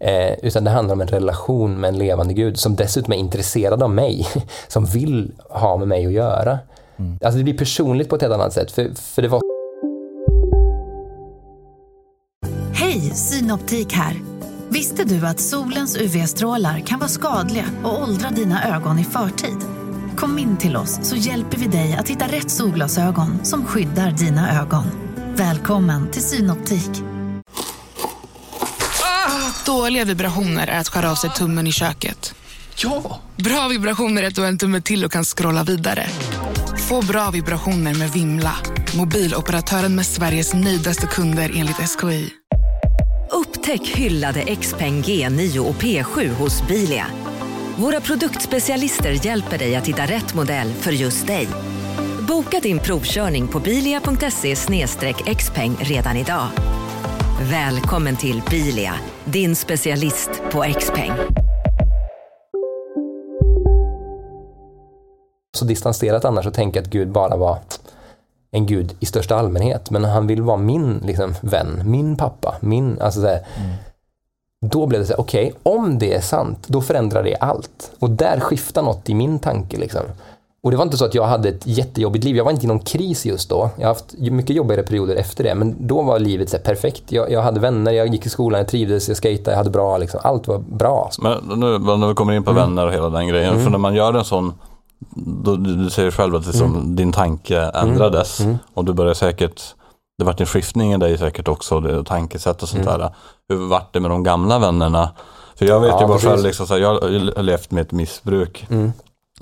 [0.00, 3.82] Eh, utan det handlar om en relation med en levande Gud som dessutom är intresserad
[3.82, 4.26] av mig.
[4.68, 6.58] Som vill ha med mig att göra.
[6.98, 8.70] Alltså det blir personligt på ett helt annat sätt.
[8.70, 9.40] För, för det var
[12.74, 14.16] Hej, Synoptik här.
[14.68, 19.56] Visste du att solens UV-strålar kan vara skadliga och åldra dina ögon i förtid?
[20.16, 24.60] Kom in till oss så hjälper vi dig att hitta rätt solglasögon som skyddar dina
[24.60, 24.84] ögon.
[25.36, 26.90] Välkommen till Synoptik.
[29.66, 32.34] Dåliga vibrationer är att skära av sig tummen i köket.
[32.76, 33.20] Ja!
[33.36, 36.06] Bra vibrationer är att du har en tumme till och kan scrolla vidare.
[36.88, 38.56] Få bra vibrationer med Vimla.
[38.98, 42.30] Mobiloperatören med Sveriges nöjdaste kunder enligt SKI.
[43.32, 47.06] Upptäck hyllade XPeng G9 och P7 hos Bilia.
[47.76, 51.48] Våra produktspecialister hjälper dig att hitta rätt modell för just dig.
[52.28, 54.56] Boka din provkörning på bilia.se
[55.34, 56.48] xpeng redan idag.
[57.50, 61.12] Välkommen till Bilia, din specialist på XPeng.
[65.58, 67.58] Så distanserat annars och tänka att Gud bara var
[68.50, 69.90] en gud i största allmänhet.
[69.90, 73.00] Men han vill vara min liksom, vän, min pappa, min...
[73.00, 73.46] Alltså, så här,
[74.60, 77.92] Då blev det så här, okej, om det är sant, då förändrar det allt.
[77.98, 79.76] Och där skiftar något i min tanke.
[79.76, 80.02] Liksom.
[80.62, 82.36] Och det var inte så att jag hade ett jättejobbigt liv.
[82.36, 83.70] Jag var inte i någon kris just då.
[83.76, 85.54] Jag har haft mycket jobbigare perioder efter det.
[85.54, 87.12] Men då var livet så perfekt.
[87.12, 89.98] Jag, jag hade vänner, jag gick i skolan, jag trivdes, jag skejtade, jag hade bra.
[89.98, 90.20] Liksom.
[90.22, 91.10] Allt var bra.
[91.22, 93.64] Men nu när vi kommer in på vänner och hela den grejen.
[93.64, 94.54] För när man gör en sån,
[95.16, 98.40] då, du, du säger själv att liksom, din tanke ändrades.
[98.74, 99.62] Och du började säkert,
[100.18, 103.10] det vart en skiftning i dig säkert också, det, tankesätt och sånt där.
[103.48, 105.10] Hur vart det med de gamla vännerna?
[105.56, 106.30] För jag vet Ja, ju bara precis.
[106.30, 108.66] själv, liksom, så här, jag har levt med ett missbruk.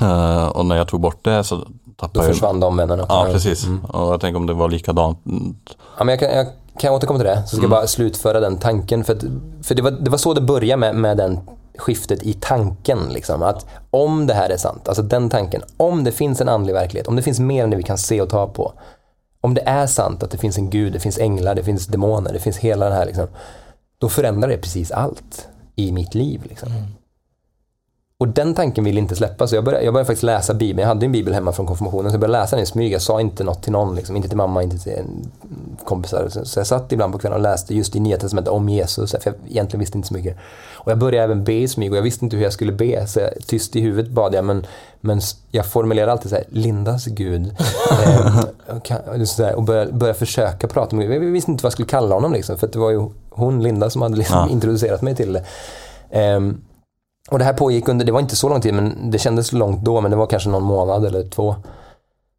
[0.01, 1.65] Eh, och när jag tog bort det så Då
[1.97, 3.07] tappade jag försvann de vännerna.
[3.09, 3.67] Ja, precis.
[3.89, 5.19] Och jag tänker om det var likadant.
[5.99, 6.47] Ja, men jag, kan, jag
[6.79, 9.05] kan återkomma till det, så ska jag bara slutföra den tanken.
[9.05, 9.25] För, att,
[9.63, 11.41] för det, var, det var så det började med, med den
[11.79, 12.99] skiftet i tanken.
[13.09, 16.75] Liksom, att om det här är sant, alltså den tanken, om det finns en andlig
[16.75, 18.73] verklighet, om det finns mer än det vi kan se och ta på.
[19.41, 22.33] Om det är sant att det finns en gud, det finns änglar, det finns demoner,
[22.33, 23.27] det finns hela den här liksom,
[23.99, 26.43] då förändrar det precis allt i mitt liv.
[26.49, 26.69] Liksom.
[26.73, 26.85] Mm.
[28.19, 30.81] Och den tanken vill inte släppa, så jag började, jag började faktiskt läsa Bibeln.
[30.81, 32.93] Jag hade en Bibel hemma från konfirmationen, så jag började läsa den i smyg.
[32.93, 34.17] Jag sa inte något till någon, liksom.
[34.17, 35.03] inte till mamma, inte till
[35.85, 36.29] kompisar.
[36.45, 39.21] Så, jag satt ibland på kvällen och läste just i Nya Testamentet om Jesus, för
[39.25, 40.37] jag egentligen visste inte så mycket.
[40.75, 43.07] Och jag började även be i smyg och jag visste inte hur jag skulle be,
[43.07, 44.67] så jag, tyst i huvudet bad jag, men,
[45.01, 47.43] men jag formulerade alltid så här, Lindas Gud.
[49.39, 51.17] eh, och började, började försöka prata med Gud.
[51.17, 53.91] Jag visste inte vad jag skulle kalla honom, liksom, för det var ju hon, Linda,
[53.91, 54.49] som hade liksom Ja.
[54.49, 55.45] introducerat mig till det.
[56.11, 56.61] Ehm,
[57.31, 59.85] och det här pågick under, det var inte så lång tid, men det kändes långt
[59.85, 61.57] då, men det var kanske någon månad eller två.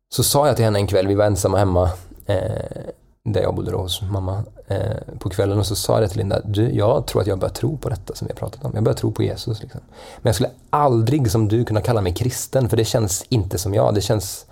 [0.09, 1.89] Så sa jag till henne en kväll, vi var ensamma hemma,
[2.25, 2.91] eh,
[3.25, 6.41] där jag bodde då hos mamma, eh, på kvällen och så sa jag till Linda,
[6.45, 8.71] du, jag tror att jag börjar tro på detta som vi har pratat om.
[8.73, 9.61] Jag börjar tro på Jesus.
[9.61, 9.81] Liksom.
[10.17, 13.73] Men jag skulle aldrig som du kunna kalla mig kristen, för det känns inte som
[13.73, 13.95] jag.
[13.95, 14.45] Det känns,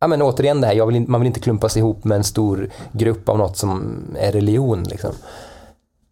[0.00, 3.28] ja men återigen det här, vill, man vill inte klumpas ihop med en stor grupp
[3.28, 5.12] av något som är religion liksom.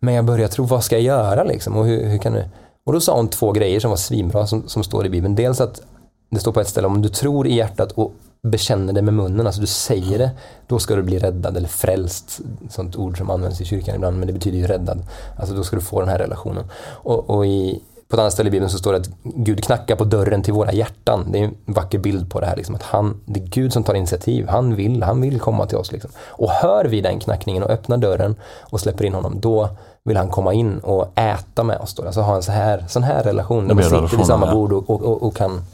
[0.01, 1.77] Men jag började tro, vad ska jag göra liksom?
[1.77, 2.45] Och, hur, hur kan du?
[2.87, 5.35] Och då sa hon två grejer som var svinbra som, som står i Bibeln.
[5.35, 5.83] Dels att
[6.31, 8.13] det står på ett ställe, om du tror i hjärtat och
[8.43, 10.31] bekänner det med munnen, alltså du säger det,
[10.67, 12.41] då ska du bli räddad eller frälst.
[12.71, 15.03] Sånt ord som används i kyrkan ibland, men det betyder ju räddad.
[15.39, 16.65] Alltså då ska du få den här relationen.
[16.83, 19.97] Och, och i, på ett annat ställe i Bibeln så står det att Gud knackar
[19.97, 21.33] på dörren till våra hjärtan.
[21.33, 22.57] Det är en vacker bild på det här.
[22.57, 24.49] Liksom, att han, det är Gud som tar initiativ.
[24.49, 25.93] Han vill, han vill komma till oss.
[25.93, 26.11] Liksom.
[26.19, 29.69] Och hör vi den knackningen och öppnar dörren och släpper in honom, då
[30.05, 31.95] vill han komma in och äta med oss.
[31.95, 32.07] Då.
[32.07, 33.69] Alltså ha en så här, sån här relation.
[33.69, 35.65] Där man sitter vid samma bord och, och, och, och kan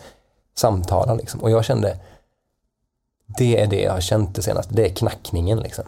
[0.57, 1.15] samtala.
[1.15, 1.41] Liksom.
[1.41, 1.97] Och jag kände,
[3.39, 4.75] det är det jag har känt det senaste.
[4.75, 5.59] Det är knackningen.
[5.59, 5.85] Liksom.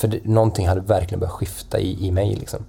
[0.00, 2.34] För det, någonting hade verkligen börjat skifta i, i mig.
[2.34, 2.64] Liksom.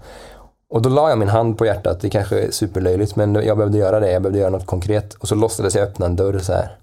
[0.70, 3.78] Och då la jag min hand på hjärtat, det kanske är superlöjligt men jag behövde
[3.78, 5.14] göra det, jag behövde göra något konkret.
[5.14, 6.78] Och så låtsades jag öppna en dörr så här.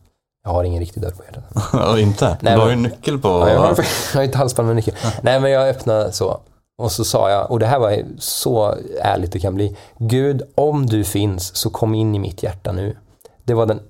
[0.44, 1.44] Jag har ingen riktig dörr på hjärtat.
[1.72, 2.36] Ja, inte?
[2.40, 3.28] Nej, du har ju nyckel på...
[3.28, 3.68] Ja, jag, har,
[4.12, 4.94] jag har ett halsband med nyckel.
[5.22, 6.40] Nej men jag öppnade så.
[6.78, 9.76] Och så sa jag, och det här var så ärligt det kan bli.
[9.98, 12.96] Gud, om du finns så kom in i mitt hjärta nu.
[13.44, 13.80] Det var den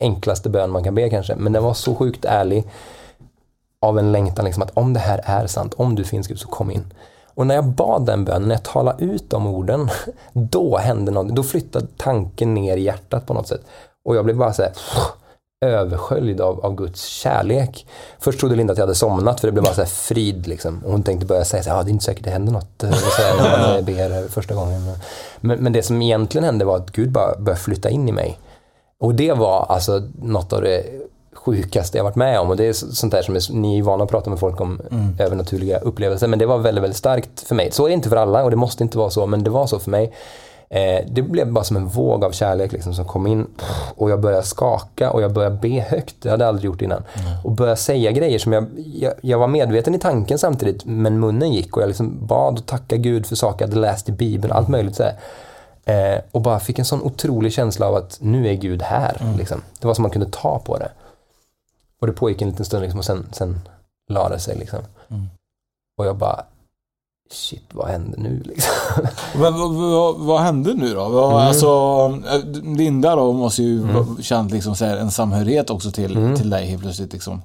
[0.00, 2.64] enklaste bön man kan be kanske, men den var så sjukt ärlig.
[3.80, 6.48] Av en längtan liksom att om det här är sant, om du finns Gud så
[6.48, 6.92] kom in.
[7.34, 9.90] Och när jag bad den bönen, när jag talade ut de orden,
[10.32, 11.36] då hände något.
[11.36, 13.60] Då flyttade tanken ner i hjärtat på något sätt.
[14.04, 14.72] Och jag blev bara så här,
[15.66, 17.86] översköljd av, av Guds kärlek.
[18.18, 20.82] Först trodde Linda att jag hade somnat för det blev bara så frid liksom.
[20.84, 22.68] Och hon tänkte börja säga så här, ah, det är inte säkert det händer något
[22.82, 24.92] när eh, ber första gången.
[25.40, 28.38] Men, men det som egentligen hände var att Gud bara började flytta in i mig.
[29.00, 30.84] Och det var alltså något av det
[31.34, 32.50] sjukaste jag varit med om.
[32.50, 34.60] Och det är så- sånt där som är, ni är vana att prata med folk
[34.60, 34.80] om
[35.18, 36.26] övernaturliga upplevelser.
[36.28, 37.70] Men det var väldigt, väldigt starkt för mig.
[37.72, 39.66] Så är det inte för alla och det måste inte vara så, men det var
[39.66, 40.12] så för mig.
[40.74, 43.46] Eh, det blev bara som en våg av kärlek liksom, som kom in
[43.96, 46.14] och jag började skaka och jag började be högt.
[46.22, 47.02] Det hade jag aldrig gjort innan.
[47.44, 51.52] Och började säga grejer som jag, jag, jag var medveten i tanken samtidigt, men munnen
[51.52, 54.52] gick och jag liksom bad och tackade Gud för saker jag hade läst i Bibeln,
[54.52, 55.02] allt möjligt så.
[55.84, 59.16] Eh, och bara fick en sån otrolig känsla av att nu är Gud här.
[59.38, 59.62] Liksom.
[59.80, 60.90] Det var som man kunde ta på det.
[62.00, 63.60] Och det pågick en liten stund liksom, och sen, sen
[64.08, 64.56] la det sig.
[64.56, 64.78] Liksom.
[65.98, 66.44] Och jag bara,
[67.32, 68.42] shit vad händer nu?
[68.44, 68.72] Liksom.
[69.40, 71.08] Vad, vad, vad hände nu då?
[71.08, 71.36] Vad, Mm.
[71.46, 71.66] Alltså,
[72.30, 74.22] eh, Linda då måste ju mm.
[74.22, 76.36] känt liksom så här en samhörighet också till, Mm.
[76.36, 77.12] till dig helt plötsligt.
[77.12, 77.42] Liksom.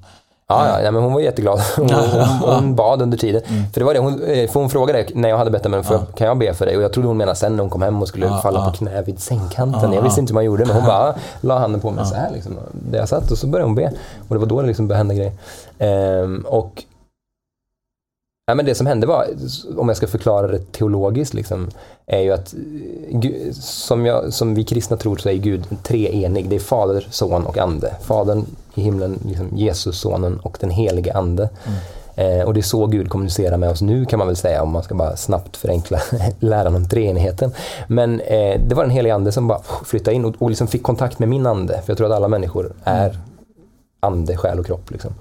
[0.47, 1.59] Ja, ja, ja, men hon var jätteglad.
[1.75, 3.41] Hon, hon, hon bad under tiden.
[3.73, 6.15] För det var det, hon, eh, för hon frågade när jag hade bett henne, jag-
[6.15, 6.77] kan jag be för dig?
[6.77, 8.65] Och jag trodde hon menade sen när hon kom hem och skulle Ja, falla ja.
[8.65, 9.93] på knä vid sängkanten.
[9.93, 12.31] Jag visste inte hur man gjorde, men hon bara la handen på mig så här
[12.33, 12.53] liksom.
[12.71, 13.91] Där jag satt och så började hon be.
[14.27, 15.33] Och det var då det liksom började hända grejer.
[15.79, 16.83] Ehm, och
[18.47, 19.27] Ja, men det som hände var,
[19.77, 21.69] om jag ska förklara det teologiskt, liksom,
[22.05, 22.53] är ju att
[23.11, 26.49] eh, som, jag, som vi kristna tror så är Gud treenig.
[26.49, 27.95] Det är Fader, Son och Ande.
[28.01, 31.49] Fadern i himlen, liksom Jesus, Sonen och den helige Ande.
[32.15, 34.71] Eh, och det är så Gud kommunicerar med oss nu kan man väl säga om
[34.71, 35.99] man ska bara snabbt förenkla
[36.39, 37.51] läran om treenigheten.
[37.87, 40.83] Men eh, det var den helige Ande som bara flyttade in och, och liksom fick
[40.83, 41.73] kontakt med min ande.
[41.73, 43.19] För jag tror att alla människor är
[43.99, 44.91] ande, själ och kropp.
[44.91, 45.13] Liksom.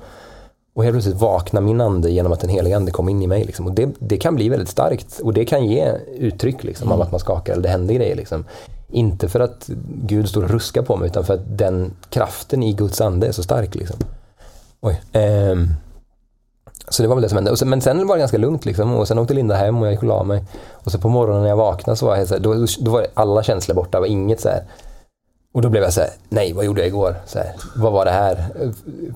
[0.74, 3.44] Och helt plötsligt vaknar min ande genom att den heliga ande kom in i mig.
[3.44, 3.66] Liksom.
[3.66, 7.10] Och det, det kan bli väldigt starkt och det kan ge uttryck liksom, av att
[7.10, 8.16] man skakar eller det händer grejer.
[8.16, 8.44] Liksom.
[8.90, 12.72] Inte för att Gud står och ruskar på mig utan för att den kraften i
[12.72, 13.74] Guds ande är så stark.
[13.74, 13.96] Liksom.
[14.80, 15.02] Oj.
[15.12, 15.68] Ehm.
[16.88, 17.56] Så det var väl det som hände.
[17.56, 18.94] Sen, men sen var det ganska lugnt liksom.
[18.94, 20.44] Och sen åkte Linda hem och jag gick och la mig.
[20.72, 23.06] Och så på morgonen när jag vaknade så var jag så här, då, då var
[23.14, 23.98] alla känslor borta.
[23.98, 24.62] Det var inget så här.
[25.54, 27.14] Och då blev jag så här, nej vad gjorde jag igår?
[27.26, 28.44] Så här, vad var det här?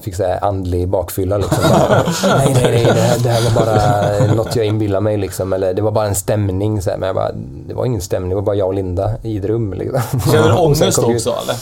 [0.01, 1.59] Fick så här andlig bakfylla liksom.
[1.71, 2.03] Bara,
[2.37, 5.53] nej, nej, nej, det här, det här var bara något jag inbillade mig liksom.
[5.53, 6.83] Eller det var bara en stämning.
[6.83, 6.99] Så här.
[6.99, 7.33] Men jag bara,
[7.69, 9.73] det var ingen stämning, det var bara jag och Linda i ett rum.
[9.73, 10.01] Liksom.
[10.33, 11.57] Känner du ångest också eller?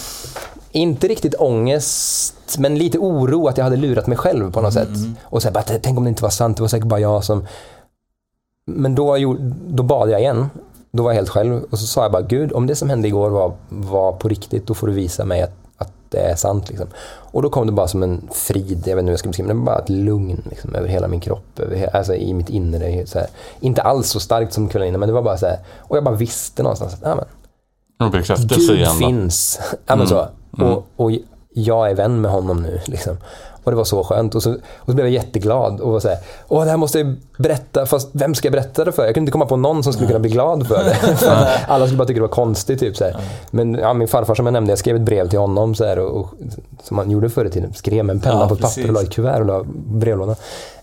[0.73, 4.89] Inte riktigt ångest, men lite oro att jag hade lurat mig själv på något sätt.
[5.23, 7.25] Och så här, bara, tänk om det inte var sant, det var säkert bara jag
[7.25, 7.47] som...
[8.67, 9.37] Men då,
[9.69, 10.51] då bad jag igen.
[10.97, 13.09] Då var jag helt själv och så sa jag bara, Gud, om det som hände
[13.09, 16.69] igår var, var på riktigt, då får du visa mig att, att det är sant.
[16.69, 16.87] Liksom.
[17.33, 19.49] Och då kom det bara som en frid, jag vet inte hur jag ska beskriva
[19.49, 23.07] det, men bara ett lugn liksom, över hela min kropp, över, alltså i mitt inre.
[23.07, 23.29] Så här.
[23.61, 26.05] Inte alls så starkt som kvällen innan, men det var bara så här, och jag
[26.05, 29.07] bara visste någonstans att, ja men, Och bekräftelse Gud igen då.
[29.07, 29.61] finns.
[29.87, 30.27] Ja, men så.
[30.51, 31.11] Och, och
[31.55, 32.81] jag är vän med honom nu.
[32.87, 33.17] Liksom.
[33.67, 34.35] Och det var så skönt.
[34.35, 36.99] Och så, och så blev jag jätteglad och var så här, åh det här måste
[36.99, 39.05] jag berätta, fast vem ska jag berätta det för?
[39.05, 40.97] Jag kunde inte komma på någon som skulle kunna bli glad för det.
[41.69, 42.81] Alla skulle bara tycka det var konstigt.
[42.81, 43.17] Typ, så här.
[43.51, 45.99] Men ja, min farfar som jag nämnde, jag skrev ett brev till honom så här,
[45.99, 46.27] och, och,
[46.83, 47.73] som man gjorde förr i tiden.
[47.75, 49.65] Skrev med en penna Ja, på ett papper och la i ett kuvert och la
[49.87, 50.37] brevlådan.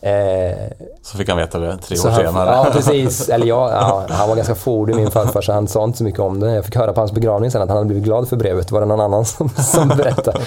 [0.05, 0.57] Eh,
[1.01, 2.49] Så fick han veta det tre år han, senare.
[2.49, 3.29] Ja, precis.
[3.29, 6.19] Eller ja, ja, han var ganska fåordig min farfar så han sa inte så mycket
[6.19, 6.51] om det.
[6.51, 8.71] Jag fick höra på hans begravning sen att han hade blivit glad för brevet.
[8.71, 10.39] Var det någon annan som, som berättade.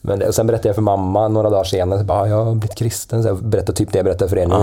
[0.00, 1.98] Men, och sen berättade jag för mamma några dagar senare.
[1.98, 3.22] Så bara, "Ja, jag har blivit kristen.
[3.22, 4.54] Så jag berättade typ det jag berättade för er nu.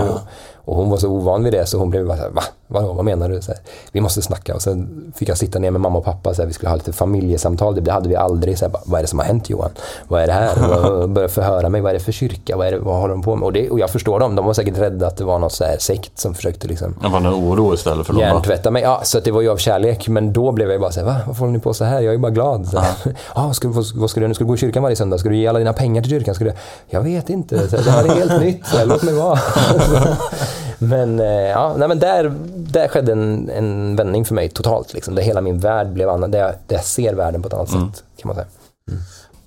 [0.64, 2.42] Och hon var så ovan vid det så hon blev bara såhär, va?
[2.66, 3.42] Vadå, vad menar du?
[3.42, 3.60] Så här,
[3.92, 4.54] vi måste snacka.
[4.54, 6.34] Och sen fick jag sitta ner med mamma och pappa.
[6.34, 7.84] Så här, vi skulle ha lite familjesamtal.
[7.84, 8.58] Det hade vi aldrig.
[8.58, 9.70] Så här, bara, vad är det som har hänt Johan?
[10.08, 10.74] Vad är det här?
[11.02, 11.80] Och började förhöra mig.
[11.80, 12.56] Vad är det för kyrka?
[12.56, 13.46] Vad, är det, vad håller de på med?
[13.46, 14.25] Och, det, och jag förstår dem.
[14.34, 17.08] De var säkert rädda att det var något så här sekt som försökte liksom Det
[17.08, 18.20] var en oro istället för dem.
[18.22, 18.82] hjärntvätta mig.
[18.82, 20.08] Ja, så det var ju av kärlek.
[20.08, 21.16] Men då blev jag bara såhär, va?
[21.26, 21.96] Varför håller ni på så här?
[21.96, 22.68] Jag är ju bara glad.
[22.68, 22.94] Så, här,
[23.32, 25.18] ah, ska vad, vad ska du, ska du gå i kyrkan varje söndag?
[25.18, 26.34] Ska du ge alla dina pengar till kyrkan?
[26.34, 26.52] Ska du,
[26.88, 27.56] jag vet inte.
[27.56, 28.66] Här, det här är helt nytt.
[28.66, 29.38] Så, här, låt mig vara.
[30.78, 34.92] men eh, ja, nej, men där, där skedde en, en vändning för mig totalt.
[34.94, 36.30] Liksom, där hela min värld blev annan.
[36.30, 38.02] Där jag, där jag ser världen på ett annat sätt.
[38.16, 38.46] Kan man säga.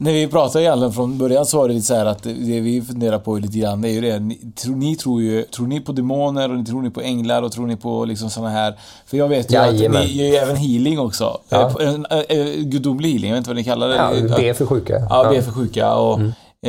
[0.01, 3.19] När vi pratade egentligen från början så var det lite så att det vi funderar
[3.19, 4.19] på lite grann, är ju det.
[4.19, 7.43] Ni, tror, ni tror ju, tror ni på demoner och ni tror ni på änglar
[7.43, 8.73] och tror ni på liksom såna här...
[9.05, 10.01] För jag vet ju Jajamän.
[10.01, 11.37] att ni gör ju även healing också.
[11.49, 11.71] Ja.
[11.81, 13.95] Eh, en- eh, eh, Gudomlig healing, jag vet inte vad ni kallar det.
[14.29, 14.93] Ja, be för sjuka.
[15.09, 15.93] Ja, be för sjuka.
[15.95, 16.19] Och,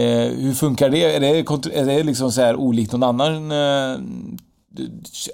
[0.00, 1.04] eh, hur funkar det?
[1.16, 1.28] Är det,
[1.78, 3.52] är det liksom så här olikt någon annan...
[3.52, 3.98] Eh,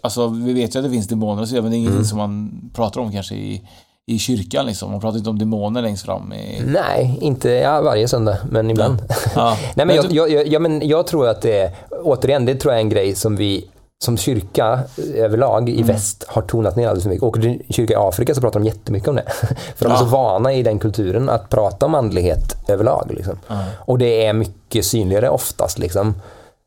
[0.03, 2.19] alltså, vi vet ju att det finns demoner och så, men det är ingenting som
[2.19, 3.63] man pratar om kanske i,
[4.09, 4.91] i kyrkan liksom.
[4.91, 6.33] Man pratar inte om demoner längst fram.
[6.33, 9.03] I, Nej, inte ja, varje söndag, men ibland.
[9.35, 9.57] Ja.
[9.75, 11.71] Nej, men jag, jag, jag, ja, men jag tror att det är,
[12.03, 13.69] återigen, det tror jag är en grej som vi
[14.05, 17.33] som kyrka eh, överlag i väst har tonat ner alldeles för mycket.
[17.35, 19.25] Du till kyrka i Afrika så pratar de jättemycket om det.
[19.77, 23.11] För de är så vana i den kulturen att prata om andlighet överlag.
[23.11, 23.39] Liksom.
[23.79, 25.79] Och det är mycket synligare oftast.
[25.79, 26.15] Liksom.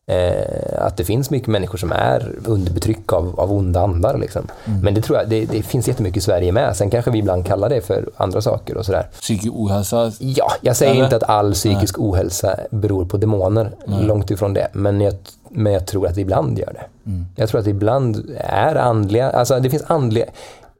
[0.09, 4.17] Eh, att det finns mycket människor som är under betryck av, av onda andar.
[4.17, 4.47] Liksom.
[4.81, 6.75] Men det tror jag, det, det finns jättemycket i Sverige med.
[6.75, 9.07] Sen kanske vi ibland kallar det för andra saker och sådär.
[9.21, 10.11] psykisk ohälsa.
[10.19, 11.03] Ja, jag säger Eller?
[11.03, 13.71] inte att all psykisk ohälsa beror på demoner.
[13.85, 14.67] Långt ifrån det.
[14.73, 15.13] Men jag,
[15.49, 17.11] men jag tror att det ibland gör det.
[17.35, 20.25] Jag tror att det ibland är andliga, alltså det finns andliga,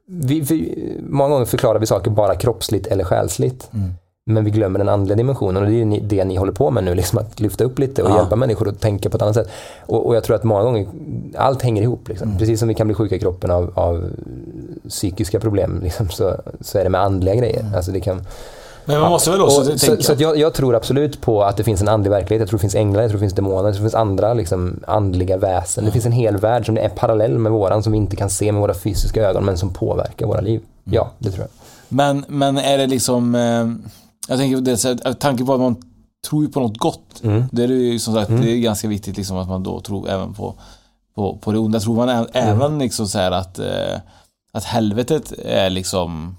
[0.06, 3.70] vi, vi, många gånger förklarar vi saker bara kroppsligt eller själsligt.
[4.26, 6.70] Men vi glömmer den andliga dimensionen och det är ju ni- det ni håller på
[6.70, 9.34] med nu, liksom att lyfta upp lite och hjälpa människor att tänka på ett annat
[9.34, 9.48] sätt.
[9.86, 10.86] Och, och jag tror att många gånger,
[11.36, 12.08] allt hänger ihop.
[12.08, 12.38] Liksom.
[12.38, 14.10] Precis som vi kan bli sjuka i kroppen av, av
[14.88, 17.64] psykiska problem, liksom, så, så är det med andliga grejer.
[17.76, 18.22] Alltså det kan,
[18.84, 19.78] Men man måste väl också och, tänka...
[19.78, 22.40] så så att jag, jag tror absolut på att det finns en andlig verklighet.
[22.40, 24.34] Jag tror det finns änglar, jag tror det finns demoner, jag tror det finns andra
[24.34, 25.84] liksom, andliga väsen.
[25.84, 28.52] Det finns en hel värld som är parallell med våran som vi inte kan se
[28.52, 30.60] med våra fysiska ögon men som påverkar våra liv.
[30.84, 31.50] Ja, det tror jag.
[31.88, 33.34] Men, men är det liksom...
[33.34, 33.90] Eh,
[34.30, 35.76] jag tänker det, så här, tanken på att man
[36.28, 37.20] tror ju på något gott.
[37.22, 37.44] Mm.
[37.52, 40.34] Det är ju som sagt, det är ganska viktigt liksom att man då tror även
[40.34, 40.54] på,
[41.14, 41.80] på, på det onda.
[41.80, 42.48] Tror man ä- Mm.
[42.48, 43.98] även liksom så här att, eh,
[44.52, 46.36] att helvetet är liksom...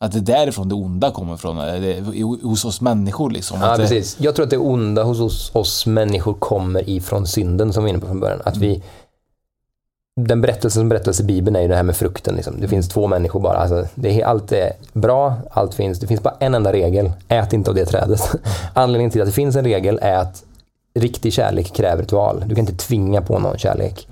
[0.00, 1.56] Att det är därifrån det onda kommer ifrån.
[1.56, 2.00] Det
[2.42, 3.60] hos oss människor liksom.
[3.60, 4.16] Ja, precis.
[4.20, 7.94] Jag tror att det onda hos oss, oss människor kommer ifrån synden som vi var
[7.94, 8.40] inne på från början.
[8.44, 8.82] Att vi,
[10.20, 12.34] den berättelsen som berättas i Bibeln är ju det här med frukten.
[12.34, 12.60] Liksom.
[12.60, 13.58] Det finns två människor bara.
[13.58, 15.98] Alltså, det är, allt är bra, allt finns.
[16.00, 17.12] Det finns bara en enda regel.
[17.28, 18.30] Ät inte av det trädet.
[18.74, 20.42] Anledningen till att det finns en regel är att
[20.94, 22.44] riktig kärlek kräver ett val.
[22.46, 24.08] Du kan inte tvinga på någon kärlek.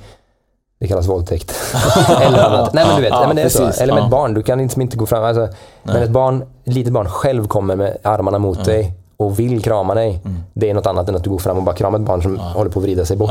[0.78, 1.55] Det kallas våldtäkt.
[2.22, 2.74] Eller annat.
[2.74, 3.76] Nej men du vet, Ja, men det är precis.
[3.76, 3.82] så.
[3.82, 4.05] Eller med Ja.
[4.05, 5.24] ett barn, du kan liksom inte gå fram.
[5.24, 5.48] Alltså,
[5.82, 9.94] men ett barn, ett litet barn själv kommer med armarna mot dig och vill krama
[9.94, 10.20] dig.
[10.52, 12.38] Det är något annat än att du går fram och bara kramar ett barn som
[12.38, 13.30] håller på att vrida sig bort.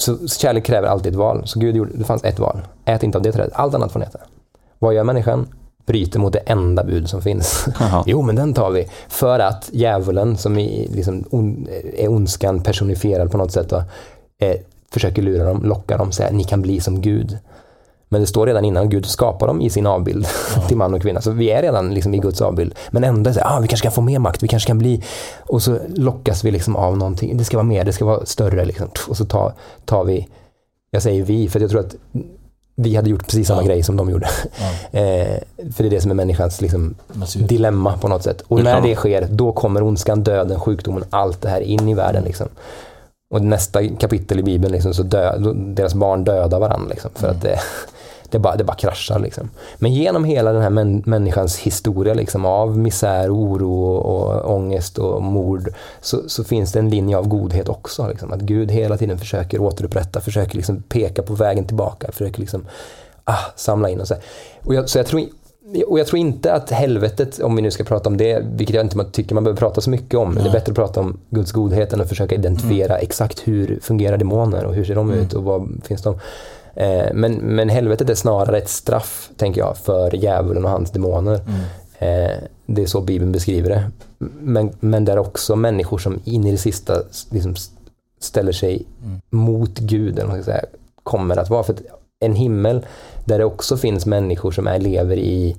[0.00, 1.42] Så kärlek kräver alltid ett val.
[1.44, 2.60] Så Gud gjorde, det fanns ett val.
[2.84, 3.52] Ät inte av det trädet.
[3.54, 4.18] Allt annat får ni äta.
[4.78, 5.48] Vad gör människan?
[5.86, 7.66] Bryter mot det enda bud som finns.
[8.06, 8.86] jo, men den tar vi.
[9.08, 13.82] För att djävulen, som är, liksom, on, är ondskan personifierad på något sätt, då,
[14.38, 14.56] eh,
[14.90, 17.38] försöker lura dem, locka dem, säga ni kan bli som Gud.
[18.08, 20.26] Men det står redan innan Gud skapar dem i sin avbild
[20.68, 21.20] till man och kvinna.
[21.20, 22.74] Så vi är redan liksom i Guds avbild.
[22.90, 25.02] Men ändå så ah, vi kanske kan få mer makt, vi kanske kan bli...
[25.38, 27.36] Och så lockas vi liksom av någonting.
[27.36, 28.64] Det ska vara mer, det ska vara större.
[28.64, 28.88] Liksom.
[29.08, 29.52] Och så tar,
[29.84, 30.28] tar vi,
[30.90, 31.94] jag säger vi, för jag tror att
[32.80, 34.26] vi hade gjort precis samma grej som de gjorde.
[34.90, 35.40] eh,
[35.72, 36.94] för det är det som är människans liksom,
[37.34, 38.42] dilemma på något sätt.
[38.48, 42.24] Och när det sker, då kommer ondskan, döden, sjukdomen, allt det här in i världen.
[42.24, 42.48] Liksom.
[43.30, 46.88] Och nästa kapitel i Bibeln, liksom, så dö, deras barn dödar varandra.
[46.90, 47.58] Liksom, för att det,
[48.30, 49.18] det, bara, det bara kraschar.
[49.18, 49.50] Liksom.
[49.76, 54.98] Men genom hela den här män, människans historia liksom, av misär, oro och, och ångest
[54.98, 58.08] och mord så, så finns det en linje av godhet också.
[58.08, 58.32] Liksom.
[58.32, 62.66] Att Gud hela tiden försöker återupprätta, försöker liksom peka på vägen tillbaka, försöker liksom,
[63.24, 64.14] ah, samla in och så.
[64.64, 65.22] Och jag, så jag tror
[65.86, 68.84] och jag tror inte att helvetet, om vi nu ska prata om det, vilket jag
[68.84, 71.52] inte tycker man behöver prata så mycket om, det är bättre att prata om Guds
[71.52, 75.44] godhet än att försöka identifiera exakt hur fungerar demoner och hur ser de ut och
[75.44, 76.18] vad finns de?
[76.78, 81.40] Eh, men, men helvetet är snarare ett straff, tänker jag, för djävulen och hans demoner.
[81.98, 83.90] Eh, det är så Bibeln beskriver det.
[84.40, 87.54] Men, men där också människor som in i det sista liksom,
[88.20, 88.86] ställer sig
[89.30, 90.64] mot Gud, eller vad ska säga,
[91.02, 91.62] kommer att vara.
[91.62, 91.82] För att
[92.20, 92.86] en himmel
[93.24, 95.56] där det också finns människor som är, lever i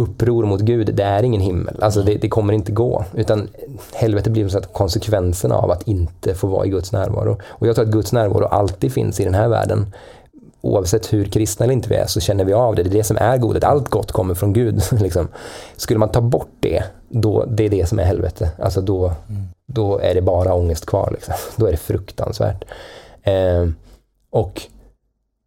[0.00, 1.82] uppror mot Gud, det är ingen himmel.
[1.82, 3.04] Alltså det, det kommer inte gå.
[3.14, 3.48] Utan
[3.94, 7.38] helvete blir så att konsekvenserna av att inte få vara i Guds närvaro.
[7.44, 9.86] Och jag tror att Guds närvaro alltid finns i den här världen.
[10.64, 12.82] Oavsett hur kristna eller inte vi är så känner vi av det.
[12.82, 13.64] Det är det som är godet.
[13.64, 14.82] Allt gott kommer från Gud.
[15.00, 15.28] Liksom.
[15.76, 18.50] Skulle man ta bort det, då, det är det som är helvete.
[18.58, 19.12] Alltså då,
[19.66, 21.10] då är det bara ångest kvar.
[21.12, 21.34] Liksom.
[21.56, 22.64] Då är det fruktansvärt.
[23.22, 23.68] Eh,
[24.30, 24.62] och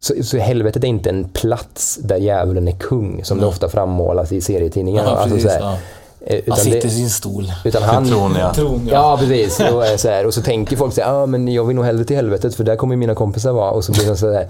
[0.00, 4.32] så, så helvetet är inte en plats där djävulen är kung, som det ofta frammålas
[4.32, 5.04] i serietidningar.
[5.04, 5.78] Ja, alltså, precis, så här, ja.
[6.26, 7.52] Eh, utan Han sitter det- i sin stol.
[7.64, 8.54] utan han, Tron ja.
[8.54, 9.60] Tron, Ja, precis.
[9.60, 12.04] Och, så här, och så tänker folk så här, ah, men jag vill nog hellre
[12.04, 13.70] till helvetet för där kommer mina kompisar vara.
[13.70, 14.46] Och så blir de så här,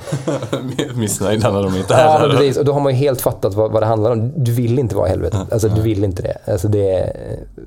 [0.95, 2.37] Missnöjda när de inte är ja, men där.
[2.37, 2.57] precis.
[2.57, 4.33] Och då har man ju helt fattat vad, vad det handlar om.
[4.37, 5.53] Du vill inte vara i helvetet.
[5.53, 6.53] Alltså, du vill inte det.
[6.53, 7.12] Alltså, det,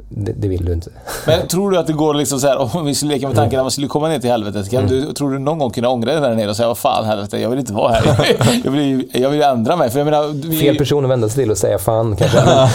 [0.09, 0.89] det, det vill du inte.
[1.25, 3.59] Men tror du att det går liksom så här, om vi skulle leka med tanken
[3.59, 6.11] att man skulle komma ner till helvetet, kan du, tror du någon gång kunna ångra
[6.11, 8.35] dig där nere och säga vad fan helvete, jag vill inte vara här.
[8.63, 9.89] jag, vill, jag vill ändra mig.
[9.89, 12.37] För jag menar, vi, Fel person att vända sig till och säga fan kanske.
[12.45, 12.65] Nej,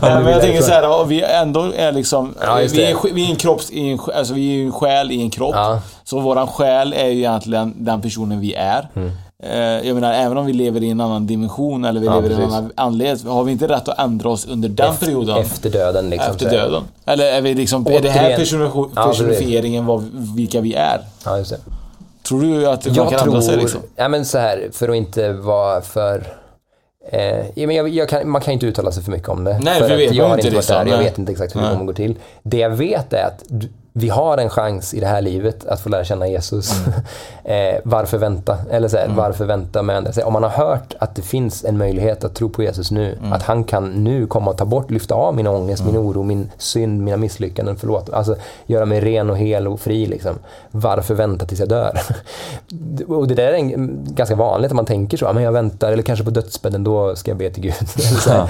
[0.00, 2.34] men jag tänker så här, och vi ändå är liksom...
[2.40, 5.20] Ja, vi, är, vi är en kropp, i en, alltså vi är en själ i
[5.22, 5.54] en kropp.
[5.54, 5.80] Ja.
[6.04, 8.88] Så våran själ är ju egentligen den personen vi är.
[8.96, 9.10] Mm.
[9.42, 12.30] Eh, Jag menar, även om vi lever i en annan dimension eller vi Ja, lever
[12.30, 12.54] i en precis.
[12.54, 15.36] annan andlighet, har vi inte rätt att ändra oss under den Efter- perioden?
[15.36, 16.30] Efter döden liksom.
[16.32, 16.52] Efter här.
[16.56, 16.82] döden?
[17.06, 18.40] Eller är, vi liksom, är det här Återigen.
[18.40, 19.18] personifi- Ja, precis.
[19.26, 20.04] personifieringen vad,
[20.36, 21.00] vilka vi är?
[21.24, 21.58] Ja, just det.
[22.28, 23.80] Tror du att man Jag kan tror, ändra sig liksom?
[23.96, 26.26] ja men så här, för att inte vara för...
[27.08, 29.58] Eh, men jag, jag kan, man kan inte uttala sig för mycket om det.
[29.62, 31.70] Nej, för för vet jag har inte varit där, jag vet inte exakt hur det
[31.70, 32.14] kommer gå till.
[32.42, 33.42] Det jag vet är att
[33.98, 36.72] vi har en chans i det här livet att få lära känna Jesus.
[37.44, 38.58] eh, varför vänta?
[38.70, 40.24] Eller så här, varför vänta med ändra sig?
[40.24, 43.42] Om man har hört att det finns en möjlighet att tro på Jesus nu, att
[43.42, 47.02] han kan nu komma och ta bort, lyfta av min ångest, min oro, min synd,
[47.02, 48.10] mina misslyckanden, förlåt.
[48.10, 48.36] Alltså
[48.66, 50.38] göra mig ren och hel och fri liksom.
[50.70, 52.00] Varför vänta tills jag dör?
[53.08, 55.92] och det där är en, ganska vanligt att man tänker så, "Ja, men jag väntar,
[55.92, 57.74] eller kanske på dödsbädden, då ska jag be till Gud.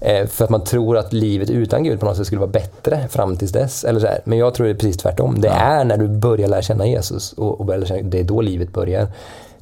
[0.00, 3.08] Eh, För att man tror att livet utan Gud på något sätt skulle vara bättre
[3.08, 3.84] fram tills dess.
[3.84, 4.20] Eller så här.
[4.24, 5.40] Men jag tror det är precis tvärtom.
[5.40, 8.24] Det är när du börjar lära känna Jesus och, och börjar lära känna, det är
[8.24, 9.06] då livet börjar.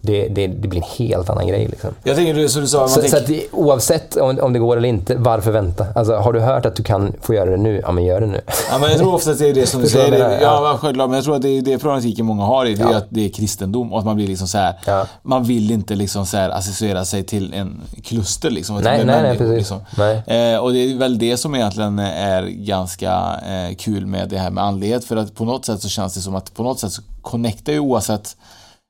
[0.07, 1.66] Det, det, det blir en helt annan grej.
[1.68, 1.90] Liksom.
[2.02, 4.59] Jag tänker det som du sa, man Så, tänker, så att oavsett om, om det
[4.59, 5.86] går eller inte, varför vänta?
[5.94, 7.80] Alltså, har du hört att du kan få göra det nu?
[7.84, 8.40] Ja, men gör det nu.
[8.70, 10.11] Ja, men jag tror ofta att det är det som du säger.
[10.11, 11.09] Det, ja, självklart.
[11.09, 12.74] Men jag tror att det är det problematiken många har i.
[12.74, 12.96] Det Ja.
[12.96, 14.74] att det är kristendom och att man blir liksom så här.
[14.86, 15.07] Ja.
[15.22, 18.76] Man vill inte liksom så här associera sig till en kluster liksom.
[18.76, 19.57] Nej, nej, nej, precis.
[19.57, 19.80] Liksom.
[19.98, 20.52] Nej.
[20.52, 23.12] Eh, och det är väl det som egentligen är ganska
[23.46, 25.05] eh, kul med det här med andlighet.
[25.05, 27.72] För att på något sätt så känns det som att på något sätt så connectar
[27.72, 28.36] ju oavsett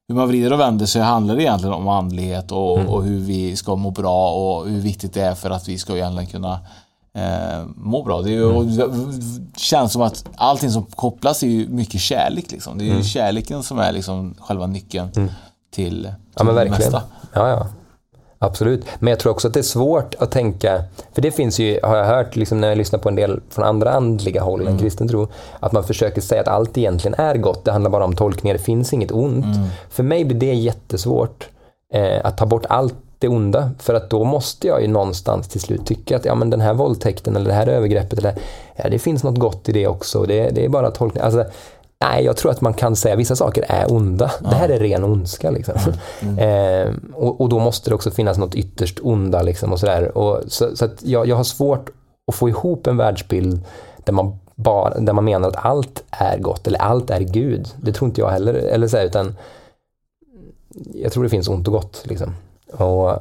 [0.09, 2.93] hur man vrider och vänder så handlar det egentligen om andlighet och, Mm.
[2.93, 5.97] och hur vi ska må bra och hur viktigt det är för att vi ska
[5.97, 6.59] egentligen kunna
[7.17, 8.23] eh, må bra.
[8.23, 8.77] Det, ju, Mm.
[8.77, 12.51] det känns som att allting som kopplas är ju mycket kärlek.
[12.53, 12.79] Liksom.
[12.79, 13.05] Det är ju Mm.
[13.05, 15.33] kärleken som är liksom själva nyckeln till,
[15.75, 16.93] till Ja, men det verkligen.
[16.93, 17.03] mesta.
[17.33, 17.67] Ja, ja.
[18.39, 18.85] Absolut.
[18.99, 20.83] Men jag tror också att det är svårt att tänka,
[21.13, 23.65] för det finns ju, har jag hört liksom när jag lyssnar på en del från
[23.65, 24.73] andra andliga håll Mm.
[24.73, 25.29] än kristen tro,
[25.61, 28.63] att man försöker säga att allt egentligen är gott, det handlar bara om tolkningar, det
[28.63, 29.45] finns inget ont.
[29.45, 29.69] Mm.
[29.91, 31.49] För mig blir det jättesvårt
[31.93, 35.61] eh, att ta bort allt det onda, för att då måste jag ju någonstans till
[35.61, 38.35] slut tycka att ja, men den här våldtäkten eller det här övergreppet, eller,
[38.77, 41.23] ja, det finns något gott i det också, det, det är bara tolkning.
[41.23, 41.45] Alltså,
[42.05, 44.31] Nej, jag tror att man kan säga att vissa saker är onda.
[44.41, 45.51] Det här är ren ondska.
[45.51, 45.75] Liksom.
[46.39, 49.43] Eh, och, och då måste det också finnas något ytterst onda.
[49.43, 50.19] Liksom, och sådär.
[50.19, 51.91] Och, så så att jag, jag har svårt
[52.27, 53.61] att få ihop en världsbild
[54.05, 57.69] där man, bara, där man menar att allt är gott eller allt är Gud.
[57.77, 58.55] Det tror inte jag heller.
[58.55, 59.37] Eller så här, utan
[60.95, 62.03] jag tror det finns ont och gott.
[62.05, 62.35] Liksom.
[62.73, 63.19] Och,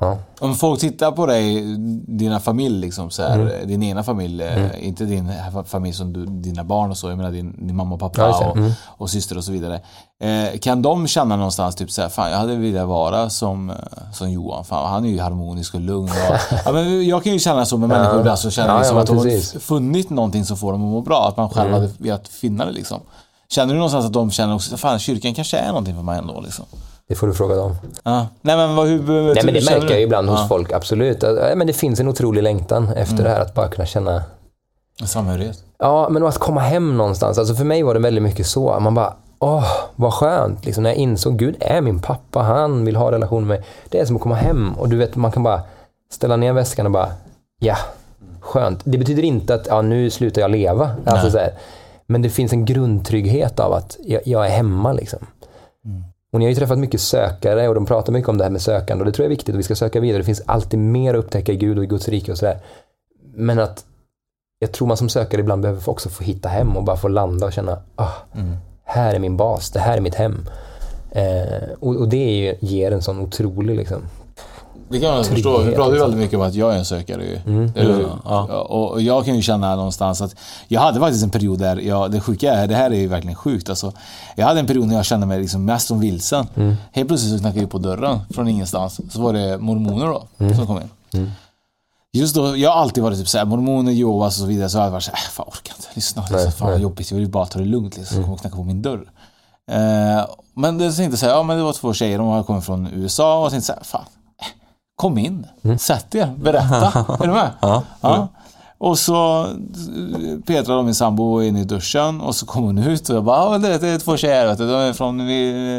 [0.00, 0.18] ja.
[0.40, 1.62] Om folk tittar på dig,
[2.06, 3.68] dina familj, liksom, så här, Mm.
[3.68, 5.32] din ena familj, eh, inte din
[5.66, 8.46] familj som du, dina barn och så, jag menar din, din mamma och pappa Ja,
[8.50, 8.72] och, Mm.
[8.86, 9.80] och syster och så vidare.
[10.22, 13.76] Eh, kan de känna någonstans typ så här, fan jag hade velat vara som, eh,
[14.12, 16.08] som Johan, fan han är ju harmonisk och lugn.
[16.10, 18.96] Och, ja, men jag kan ju känna så med människor ibland som känner Ja, liksom
[18.98, 21.80] att de har funnit någonting som får dem att må bra, att man själv Mm.
[21.80, 23.00] hade velat finna det liksom.
[23.48, 26.40] Känner du någonstans att de känner också, fan kyrkan kanske är någonting för mig ändå
[26.40, 26.64] liksom?
[27.08, 27.76] Det får du fråga dem.
[28.04, 28.26] Ja.
[28.42, 30.46] Nej men vad, hur, hur Nej, men det märker jag ibland hos Ja.
[30.48, 31.22] folk, absolut.
[31.22, 33.24] Ja, Men det finns en otrolig längtan efter Mm.
[33.24, 34.22] det här att bara kunna känna
[35.04, 35.58] Samhörighet.
[35.78, 37.38] Ja, men att komma hem någonstans.
[37.38, 38.80] Alltså för mig var det väldigt mycket så.
[38.80, 40.64] Man bara, åh, vad skönt.
[40.64, 43.66] Liksom när jag insåg, Gud är min pappa, han vill ha relation med mig.
[43.88, 45.60] Det är som att komma hem och du vet, man kan bara
[46.12, 47.08] ställa ner väskan och bara,
[47.60, 47.76] ja,
[48.40, 48.80] skönt.
[48.84, 50.90] Det betyder inte att, ja, nu slutar jag leva.
[51.06, 51.38] Alltså.
[52.06, 55.18] Men det finns en grundtrygghet av att jag, jag är hemma liksom.
[56.34, 58.62] Och ni har ju träffat mycket sökare och de pratar mycket om det här med
[58.62, 60.18] sökande och det tror jag är viktigt och vi ska söka vidare.
[60.18, 62.58] Det finns alltid mer att upptäcka i Gud och i Guds rike och sådär.
[63.34, 63.84] Men att
[64.58, 67.46] jag tror man som sökare ibland behöver också få hitta hem och bara få landa
[67.46, 68.12] och känna, ah,
[68.84, 70.48] här är min bas, det här är mitt hem.
[71.10, 74.02] Eh, och, och det är ju, ger en sån otrolig liksom,
[74.88, 75.58] Det kan man förstå.
[75.58, 76.10] Vi pratar ju liksom.
[76.10, 77.42] väldigt mycket om att jag är en sökare.
[77.46, 77.72] Mm.
[77.76, 78.06] Eller?
[78.24, 78.42] Ja.
[78.62, 80.34] Och jag kan ju känna någonstans att
[80.68, 83.36] jag hade faktiskt en period där, jag, det sjuka är, det här är ju verkligen
[83.36, 83.92] sjukt alltså.
[84.36, 86.46] Jag hade en period när jag kände mig liksom mest som vilsen.
[86.54, 86.74] Mm.
[86.92, 89.00] Helt plötsligt så knackade det på dörren från ingenstans.
[89.12, 90.56] Så var det mormoner då, Mm.
[90.56, 90.80] som kom
[91.12, 91.30] in.
[92.12, 94.84] Just då, jag har alltid varit typ såhär, mormoner, Jehovas och så vidare, så har
[94.84, 96.22] jag varit såhär, äh, fan jag orkar inte lyssna.
[96.22, 98.16] Liksom, Nej, fan vad jobbigt, jag vill bara ta det lugnt liksom.
[98.16, 99.08] Så kom och knacka på min dörr.
[99.70, 102.64] Eh, men det tänkte så här, ja men det var två tjejer, de hade kommit
[102.64, 104.04] från USA och jag tänkte så här, fan,
[104.96, 105.46] kom in,
[105.78, 107.06] sätt er, berätta.
[107.20, 107.50] är du med?
[107.60, 107.82] Ja.
[108.00, 108.28] Ja.
[108.78, 113.08] Och så eh, Petra, min sambo, är inne i duschen och så kommer hon ut
[113.08, 114.66] och jag bara, det, är två tjejer, vet du.
[114.66, 115.18] de är från,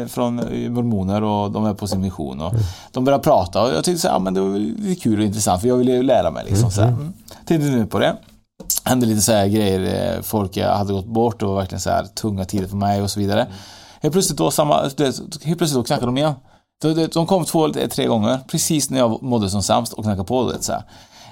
[0.08, 0.34] från
[0.74, 2.40] mormoner och de är på sin mission.
[2.40, 2.54] Och
[2.92, 5.24] De börjar prata och jag tyckte så här, ja, men det var lite kul och
[5.24, 6.44] intressant för jag ville ju lära mig.
[6.48, 6.88] Liksom, så här.
[6.88, 7.12] Mm.
[7.46, 8.16] Tänkte nu på det.
[8.84, 12.04] Hände lite så här grejer, eh, folk jag hade gått bort och verkligen så här
[12.04, 13.46] tunga tider för mig och så vidare.
[14.00, 14.96] Helt plötsligt då, samma, helt
[15.58, 16.34] plötsligt då knackade de igen.
[16.82, 20.46] De, de, kom två, tre gånger, precis när jag mådde som sämst och knackade på.
[20.46, 20.72] du Vet, så.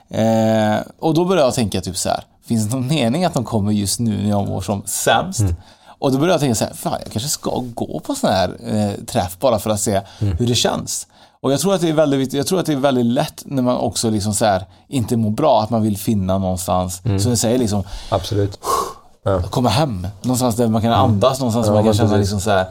[0.09, 2.24] Eh, och då började jag tänka typ så här.
[2.47, 5.45] Finns det någon mening att de kommer just nu när jag mår som sämst?
[5.99, 8.57] Och då började jag tänka så här, fan jag kanske ska gå på sån här
[8.66, 11.07] eh, träff bara för att se hur det känns.
[11.40, 13.62] Och jag tror att det är väldigt jag tror att det är väldigt lätt när
[13.62, 17.36] man också liksom så här, inte mår bra, att man vill finna någonstans, som du
[17.36, 18.59] säger liksom, absolut.
[19.51, 20.07] Komma hem.
[20.22, 22.66] Någonstans där man kan andas, någonstans där Ja, man kan känna liksom så här.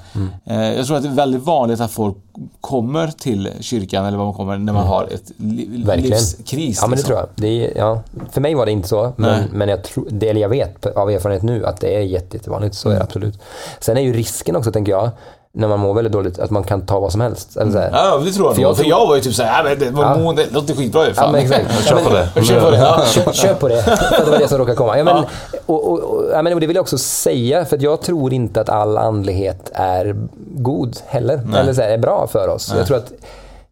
[0.45, 2.15] Eh, jag tror att det är väldigt vanligt att folk
[2.61, 6.09] kommer till kyrkan eller vad man kommer när man har ett li- Verkligen.
[6.11, 6.77] livskris.
[6.81, 7.07] Ja men det liksom.
[7.07, 7.27] tror jag.
[7.35, 8.01] Det är, ja.
[8.31, 9.47] För mig var det inte så, men, Nej.
[9.51, 12.75] men jag, tror, det, eller jag vet av erfarenhet nu att det är jätte, jättevanligt.
[12.75, 12.99] Så är Mm.
[12.99, 13.39] det absolut.
[13.79, 15.09] Sen är ju risken också, tänker jag,
[15.55, 17.57] när man mår väldigt dåligt, att man kan ta vad som helst.
[17.57, 17.89] Eller så här.
[17.93, 18.55] Ja, det tror jag.
[18.55, 21.07] För jag för jag var ju typ såhär, ja, men det, mormon, det låter skitbra
[21.07, 21.13] ju.
[21.15, 21.85] Ja, men exakt.
[21.89, 22.43] Kör på det.
[22.43, 22.77] Kör på det.
[22.77, 23.05] Ja.
[23.05, 24.97] Kör, kör på det, för det var det som råkade komma.
[24.97, 25.23] Ja, men,
[25.65, 28.61] och, och, och, ja, men, och det vill jag också säga, för jag tror inte
[28.61, 30.15] att all andlighet är
[30.55, 31.41] god heller.
[31.57, 32.73] Eller så här, är bra för oss.
[32.77, 33.11] Jag tror att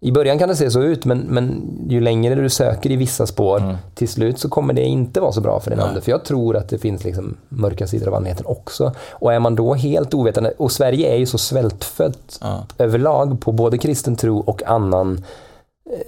[0.04, 3.28] i början kan det se så ut, men, men ju längre du söker i vissa
[3.28, 3.76] spår, Mm.
[3.96, 6.02] till slut så kommer det inte vara så bra för din ande.
[6.02, 8.92] För jag tror att det finns liksom mörka sidor av andligheten också.
[9.12, 12.40] Och är man då helt ovetande, och Sverige är ju så svältfött
[12.78, 15.24] överlag på både kristen tro och annan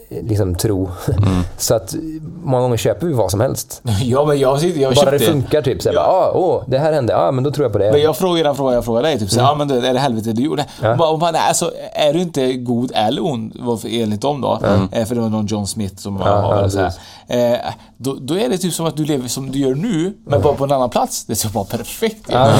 [0.09, 0.89] liksom tro.
[1.57, 1.95] så att
[2.43, 3.81] många gånger köper vi vad som helst.
[4.03, 5.81] Ja, men jag, jag Bara det funkar typ.
[5.81, 5.93] Så Ja.
[5.95, 7.13] bara, ah, åh, det här hände.
[7.13, 7.91] Ja, ah, men då tror jag på det.
[7.91, 9.99] Men jag frågade den frågan jag frågade dig, typ såhär, ja men det, är det
[9.99, 10.65] helvete du gjorde?
[10.81, 10.95] Ja.
[10.95, 13.53] Bara, alltså, är du inte god eller ond,
[13.85, 14.59] enligt dem då,
[14.91, 16.93] eh, för det var någon John Smith som Ja, har ja, det så här.
[17.27, 17.59] Eh,
[17.97, 20.53] då, då är det typ som att du lever som du gör nu, men bara
[20.53, 21.25] på en annan plats.
[21.25, 22.25] Det är så bara perfekt.
[22.27, 22.45] Ja,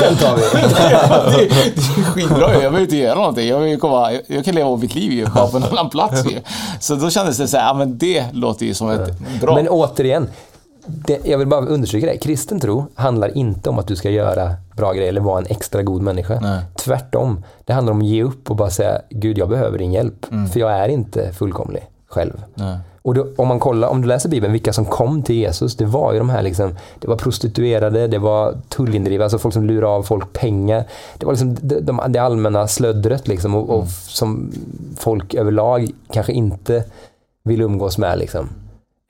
[0.00, 0.42] den tar vi.
[0.42, 2.40] det, det är skitbra.
[2.40, 3.48] Jag behöver inte göra någonting.
[3.48, 6.40] Jag, vill komma, jag, kan leva mitt liv ju, bara på en annan plats ju.
[6.80, 9.54] Så då kändes det så här, ja men det låter ju som ett bra...
[9.54, 10.28] Men återigen,
[10.86, 12.16] det, jag vill bara understryka det.
[12.16, 15.82] Kristen tro handlar inte om att du ska göra bra grejer eller vara en extra
[15.82, 16.38] god människa.
[16.40, 16.60] Nej.
[16.76, 17.44] Tvärtom.
[17.64, 20.26] Det handlar om att ge upp och bara säga, Gud jag behöver din hjälp.
[20.52, 22.42] För jag är inte fullkomlig själv.
[22.54, 22.78] Nej.
[23.06, 25.84] Och då, om man kollar, om du läser Bibeln, vilka som kom till Jesus, det
[25.84, 29.88] var ju de här liksom, det var prostituerade, det var tullindrivare, alltså folk som lurar
[29.88, 30.84] av folk pengar.
[31.18, 34.52] Det var liksom det, de, det allmänna slöddret liksom och, och som
[34.96, 36.84] folk överlag kanske inte
[37.44, 38.48] vill umgås med liksom.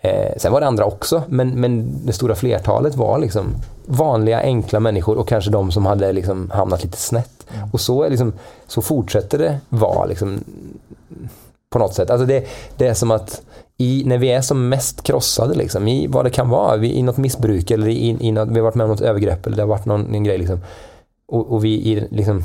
[0.03, 3.47] Eh, sen var det andra också, men, men det stora flertalet var liksom
[3.87, 7.47] vanliga, enkla människor och kanske de som hade liksom hamnat lite snett.
[7.73, 8.33] Och så, liksom,
[8.67, 10.45] så fortsätter det vara liksom,
[11.71, 12.11] på något sätt.
[12.11, 13.43] Alltså det, det är som att
[13.79, 17.03] i, när vi är som mest krossade, liksom, i vad det kan vara, vi, i
[17.03, 19.63] något missbruk eller i, i något, vi har varit med om något övergrepp eller det
[19.63, 20.39] har varit någon någon grej.
[20.39, 20.61] Liksom,
[21.29, 22.45] och, och vi i, liksom,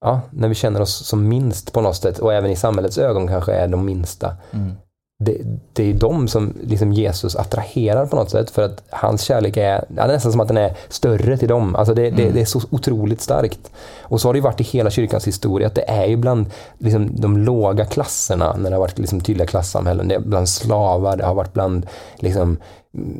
[0.00, 3.28] ja, när vi känner oss som minst på något sätt och även i samhällets ögon
[3.28, 4.36] kanske är de minsta.
[4.50, 4.72] Mm.
[5.18, 5.40] Det,
[5.72, 9.62] det är de som liksom Jesus attraherar på något sätt för att hans kärlek är,
[9.72, 11.76] ja, det är nästan som att den är större till dem.
[11.76, 13.70] Alltså det, det, det är så otroligt starkt.
[14.02, 16.46] Och så har det varit i hela kyrkans historia att det är ju bland
[16.78, 20.08] liksom, de låga klasserna när det har varit liksom, tydliga klassamhällen.
[20.08, 21.86] Det är bland slavar, det har varit bland
[22.16, 22.56] liksom,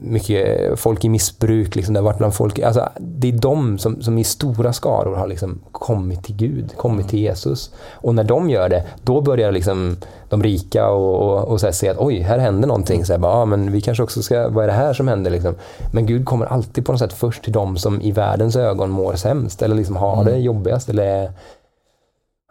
[0.02, 1.76] mycket folk i missbruk.
[1.76, 5.16] Liksom, det har varit bland folk, alltså, det är de som, som i stora skaror
[5.16, 7.70] har liksom, kommit till Gud, kommit till Jesus.
[7.92, 9.96] Och när de gör det, då börjar liksom,
[10.28, 13.04] de rika och, och, och så här, se att oj, här händer någonting.
[13.04, 15.30] Så här, bara, ah, men vi kanske också ska, vad är det här som händer?
[15.30, 15.54] Liksom?
[15.92, 19.14] Men Gud kommer alltid på något sätt först till de som i världens ögon mår
[19.14, 21.32] sämst eller liksom har det jobbigast eller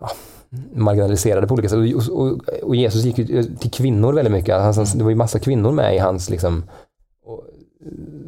[0.01, 0.09] ja,
[0.73, 2.09] marginaliserade på olika sätt.
[2.09, 4.55] Och, och, och Jesus gick ju till kvinnor väldigt mycket.
[4.55, 6.63] Hans, det var ju massa kvinnor med i hans liksom,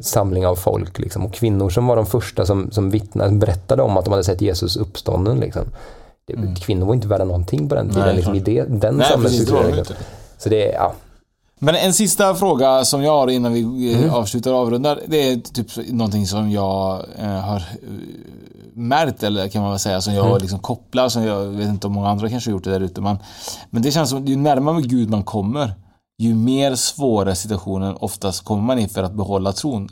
[0.00, 0.98] samling av folk.
[0.98, 1.26] Liksom.
[1.26, 4.40] Och kvinnor som var de första som, som vittnade, berättade om att de hade sett
[4.40, 5.40] Jesus uppstånden.
[5.40, 5.62] Liksom.
[6.26, 9.76] Det, Kvinnor var inte värda någonting på den tiden, Nej, liksom, i det, den samhällsstrukturen.
[9.76, 9.96] Liksom.
[10.38, 10.92] Så det är, ja.
[11.58, 14.14] Men en sista fråga som jag har innan vi eh, Mm.
[14.14, 15.00] avslutar och avrundar.
[15.06, 17.62] Det är typ någonting som jag eh, har eh,
[18.74, 20.38] märkt, eller kan man väl säga, som jag Mm.
[20.40, 23.00] liksom kopplar, som jag vet inte om många andra kanske har gjort det där ute.
[23.00, 23.18] Men,
[23.70, 25.72] men det känns som, ju närmare Gud man kommer,
[26.18, 29.88] ju mer svåra situationer oftast kommer man i för att behålla tron.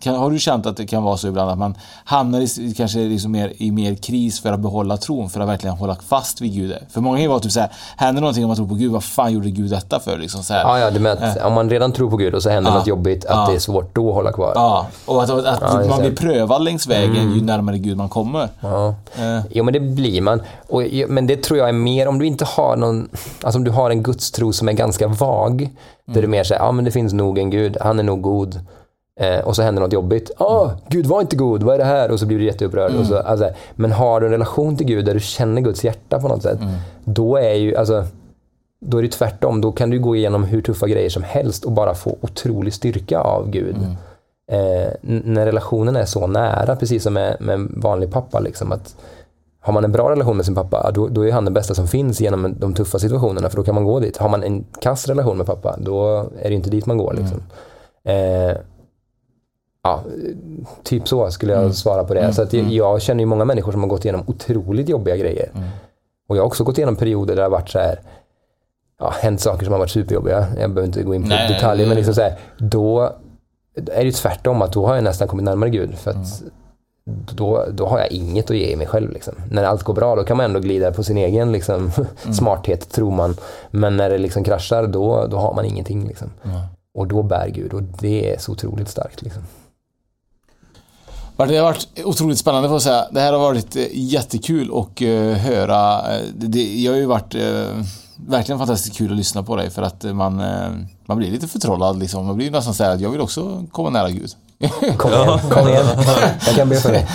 [0.00, 2.98] Kan, har du känt att det kan vara så ibland att man hamnar i, kanske
[2.98, 6.52] liksom mer, i mer kris för att behålla tron, för att verkligen hålla fast vid
[6.54, 6.74] Gud?
[6.90, 9.04] För många kan ju vara typ såhär, händer någonting om man tror på Gud, vad
[9.04, 10.18] fan gjorde Gud detta för?
[10.18, 10.60] Liksom så här.
[10.60, 12.78] Ja, ja, det med att om man redan tror på Gud och så händer Ja.
[12.78, 13.46] något jobbigt, att Ja.
[13.48, 14.52] det är svårt då att hålla kvar.
[14.54, 18.08] Ja, och att, att Ja, just man blir prövad längs vägen ju närmare Gud man
[18.08, 18.48] kommer.
[18.60, 18.94] Ja.
[19.18, 19.40] Eh.
[19.50, 20.42] Jo men det blir man.
[20.68, 23.08] Och, men det tror jag är mer om du inte har någon,
[23.42, 25.08] alltså om du har en gudstro som är ganska
[25.46, 25.70] vag.
[26.04, 28.60] Där du mer säger, ja men det finns nog en gud, han är nog god.
[29.20, 30.30] Eh, och så händer något jobbigt.
[30.38, 32.10] Ja, Gud var inte god, vad är det här?
[32.10, 32.94] Och så blir du jätteupprörd.
[32.94, 36.20] Och så, alltså, men har du en relation till Gud där du känner Guds hjärta
[36.20, 36.58] på något sätt.
[37.04, 38.04] Då är ju, alltså
[38.80, 39.60] då är det tvärtom.
[39.60, 43.20] Då kan du gå igenom hur tuffa grejer som helst och bara få otrolig styrka
[43.20, 43.76] av Gud.
[44.52, 48.40] Eh, när relationen är så nära, precis som med, med en vanlig pappa.
[48.40, 48.96] Liksom, att
[49.66, 51.86] har man en bra relation med sin pappa, då, då är han den bästa som
[51.88, 54.16] finns genom de tuffa situationerna, för då kan man gå dit.
[54.16, 57.14] Har man en kass relation med pappa, då är det inte dit man går.
[57.14, 57.42] Liksom.
[58.04, 58.56] Eh,
[59.82, 60.00] ja,
[60.82, 62.32] typ så skulle jag svara på det.
[62.32, 65.50] Så att jag, jag känner ju många människor som har gått igenom otroligt jobbiga grejer.
[66.28, 68.00] Och jag har också gått igenom perioder där det har varit så här,
[69.00, 70.46] ja, hänt saker som har varit superjobbiga.
[70.60, 73.00] Jag behöver inte gå in på Nej, detaljer, det- men liksom så här, då
[73.76, 75.94] är det ju tvärtom, att då har jag nästan kommit närmare Gud.
[75.94, 76.42] För att
[77.10, 79.12] då, då har jag inget att ge mig själv.
[79.12, 79.34] Liksom.
[79.50, 81.90] När allt går bra, då kan man ändå glida på sin egen liksom,
[82.32, 83.36] smarthet, tror man.
[83.70, 86.08] Men när det liksom kraschar, då, då har man ingenting.
[86.08, 86.30] Liksom.
[86.94, 89.22] Och då bär Gud, och det är så otroligt starkt.
[89.22, 89.42] Liksom.
[91.36, 93.06] Det har varit otroligt spännande får jag säga.
[93.10, 96.14] Det här har varit eh, jättekul att eh, höra.
[96.16, 97.34] Eh, Det, jag har ju varit
[98.28, 100.42] verkligen fantastiskt kul att lyssna på dig för att man,
[101.06, 102.26] man blir lite förtrollad liksom.
[102.26, 104.30] Man blir nästan så här att jag vill också komma nära Gud.
[104.96, 105.86] Kom igen, kom igen.
[106.46, 107.06] Jag kan be för dig.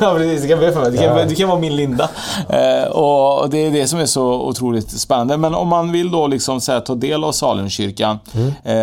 [0.00, 0.42] ja, precis.
[0.42, 0.90] Du kan be för mig.
[0.90, 2.10] Du kan, du kan vara min Linda.
[2.48, 5.36] Eh, och det är det som är så otroligt spännande.
[5.36, 8.18] Men om man vill då liksom så här, ta del av Salemkyrkan.
[8.64, 8.74] Eh,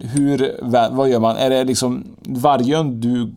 [0.00, 0.56] hur,
[0.90, 1.36] vad gör man?
[1.36, 3.32] Är det liksom Vargön du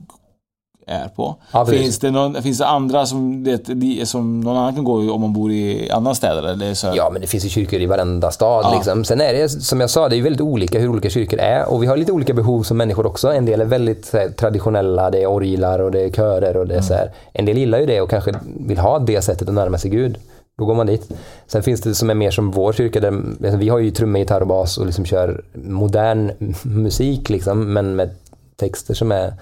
[0.87, 1.35] är på?
[1.51, 5.21] Ja, finns, det någon, finns det andra som, det, som någon annan kan gå om
[5.21, 6.43] man bor i andra städer?
[6.43, 6.95] Eller så här?
[6.95, 8.65] Ja, men det finns ju kyrkor i varenda stad.
[8.65, 8.75] Ja.
[8.75, 9.05] Liksom.
[9.05, 11.69] Sen är det, som jag sa, det är väldigt olika hur olika kyrkor är.
[11.69, 13.33] Och vi har lite olika behov som människor också.
[13.33, 16.75] En del är väldigt här, traditionella, det är orglar och det är körer och det
[16.75, 17.11] är så här.
[17.33, 20.17] En del gillar ju det och kanske vill ha det sättet att närma sig Gud.
[20.57, 21.11] Då går man dit.
[21.47, 24.19] Sen finns det som är mer som vår kyrka, där alltså, vi har ju trumma,
[24.19, 26.31] gitarr och bas och liksom kör modern
[26.63, 28.09] musik, liksom, men med
[28.55, 29.33] texter som är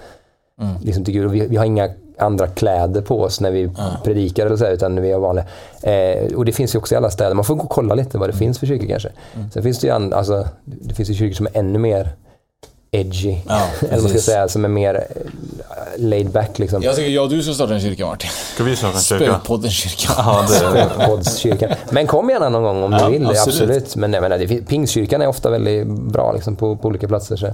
[0.83, 1.25] liksom till Gud.
[1.25, 3.69] Och vi, vi har inga andra kläder på oss när vi
[4.03, 5.45] predikar eller så, här, utan vi har vanliga.
[5.81, 7.35] Eh, och det finns ju också i alla städer.
[7.35, 9.09] Man får gå och kolla lite vad det finns för kyrkor kanske.
[9.53, 12.09] Sen finns det ju an, alltså, det finns ju kyrkor som är ännu mer
[12.91, 13.37] edgy.
[13.47, 15.21] Ja, eller vad man ska säga, som är mer eh,
[15.97, 16.83] laid back liksom.
[16.83, 18.29] Jag tycker jag och du ska starta en kyrka Martin.
[18.53, 19.25] Ska vi starta en kyrka?
[19.25, 20.13] Spökpodden kyrka.
[20.17, 21.69] Ja, det Poddskyrkan.
[21.89, 23.27] Men kom gärna någon gång om Ja, du vill.
[23.27, 23.61] absolut.
[23.61, 23.95] Absolut.
[23.95, 27.35] Men jag menar, det, Pingstkyrkan är ofta väldigt bra liksom, på, på olika platser.
[27.35, 27.45] Så.
[27.45, 27.53] Eh,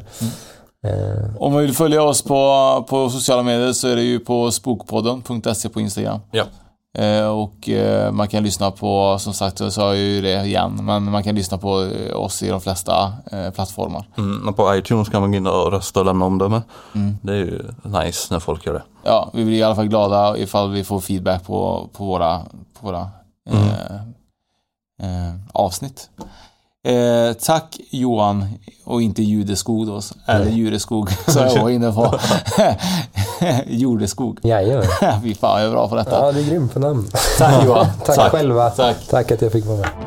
[1.39, 5.69] Om man vill följa oss på, på sociala medier så är det ju på spokpodden.se
[5.69, 6.19] på Instagram.
[6.31, 6.45] Ja.
[6.97, 11.11] Eh, och eh, man kan lyssna på, som sagt, jag sa ju det igen, men
[11.11, 14.07] man kan lyssna på eh, oss i de flesta eh, plattformar.
[14.17, 16.61] Mm, och på iTunes kan man gå in och rösta och lämna omdöme.
[17.21, 18.83] Det är ju nice när folk gör det.
[19.03, 22.39] Ja, vi blir i alla fall glada ifall vi får feedback på, på våra,
[22.79, 23.09] på våra
[23.49, 23.95] eh,
[25.01, 26.09] eh, avsnitt.
[26.83, 28.45] Eh, tack Johan
[28.85, 32.19] och inte Judeskog då, eller Jureskog som jag var inne på.
[33.67, 34.39] Jordeskog.
[34.43, 34.85] jajamän.
[35.23, 36.11] Fy fan, jag är bra på detta.
[36.25, 37.07] Ja, du är grym på namn.
[37.37, 37.87] Tack Johan.
[38.05, 38.69] Tack, själva.
[38.69, 38.97] Tack.
[39.09, 40.06] Tack att jag fick vara med.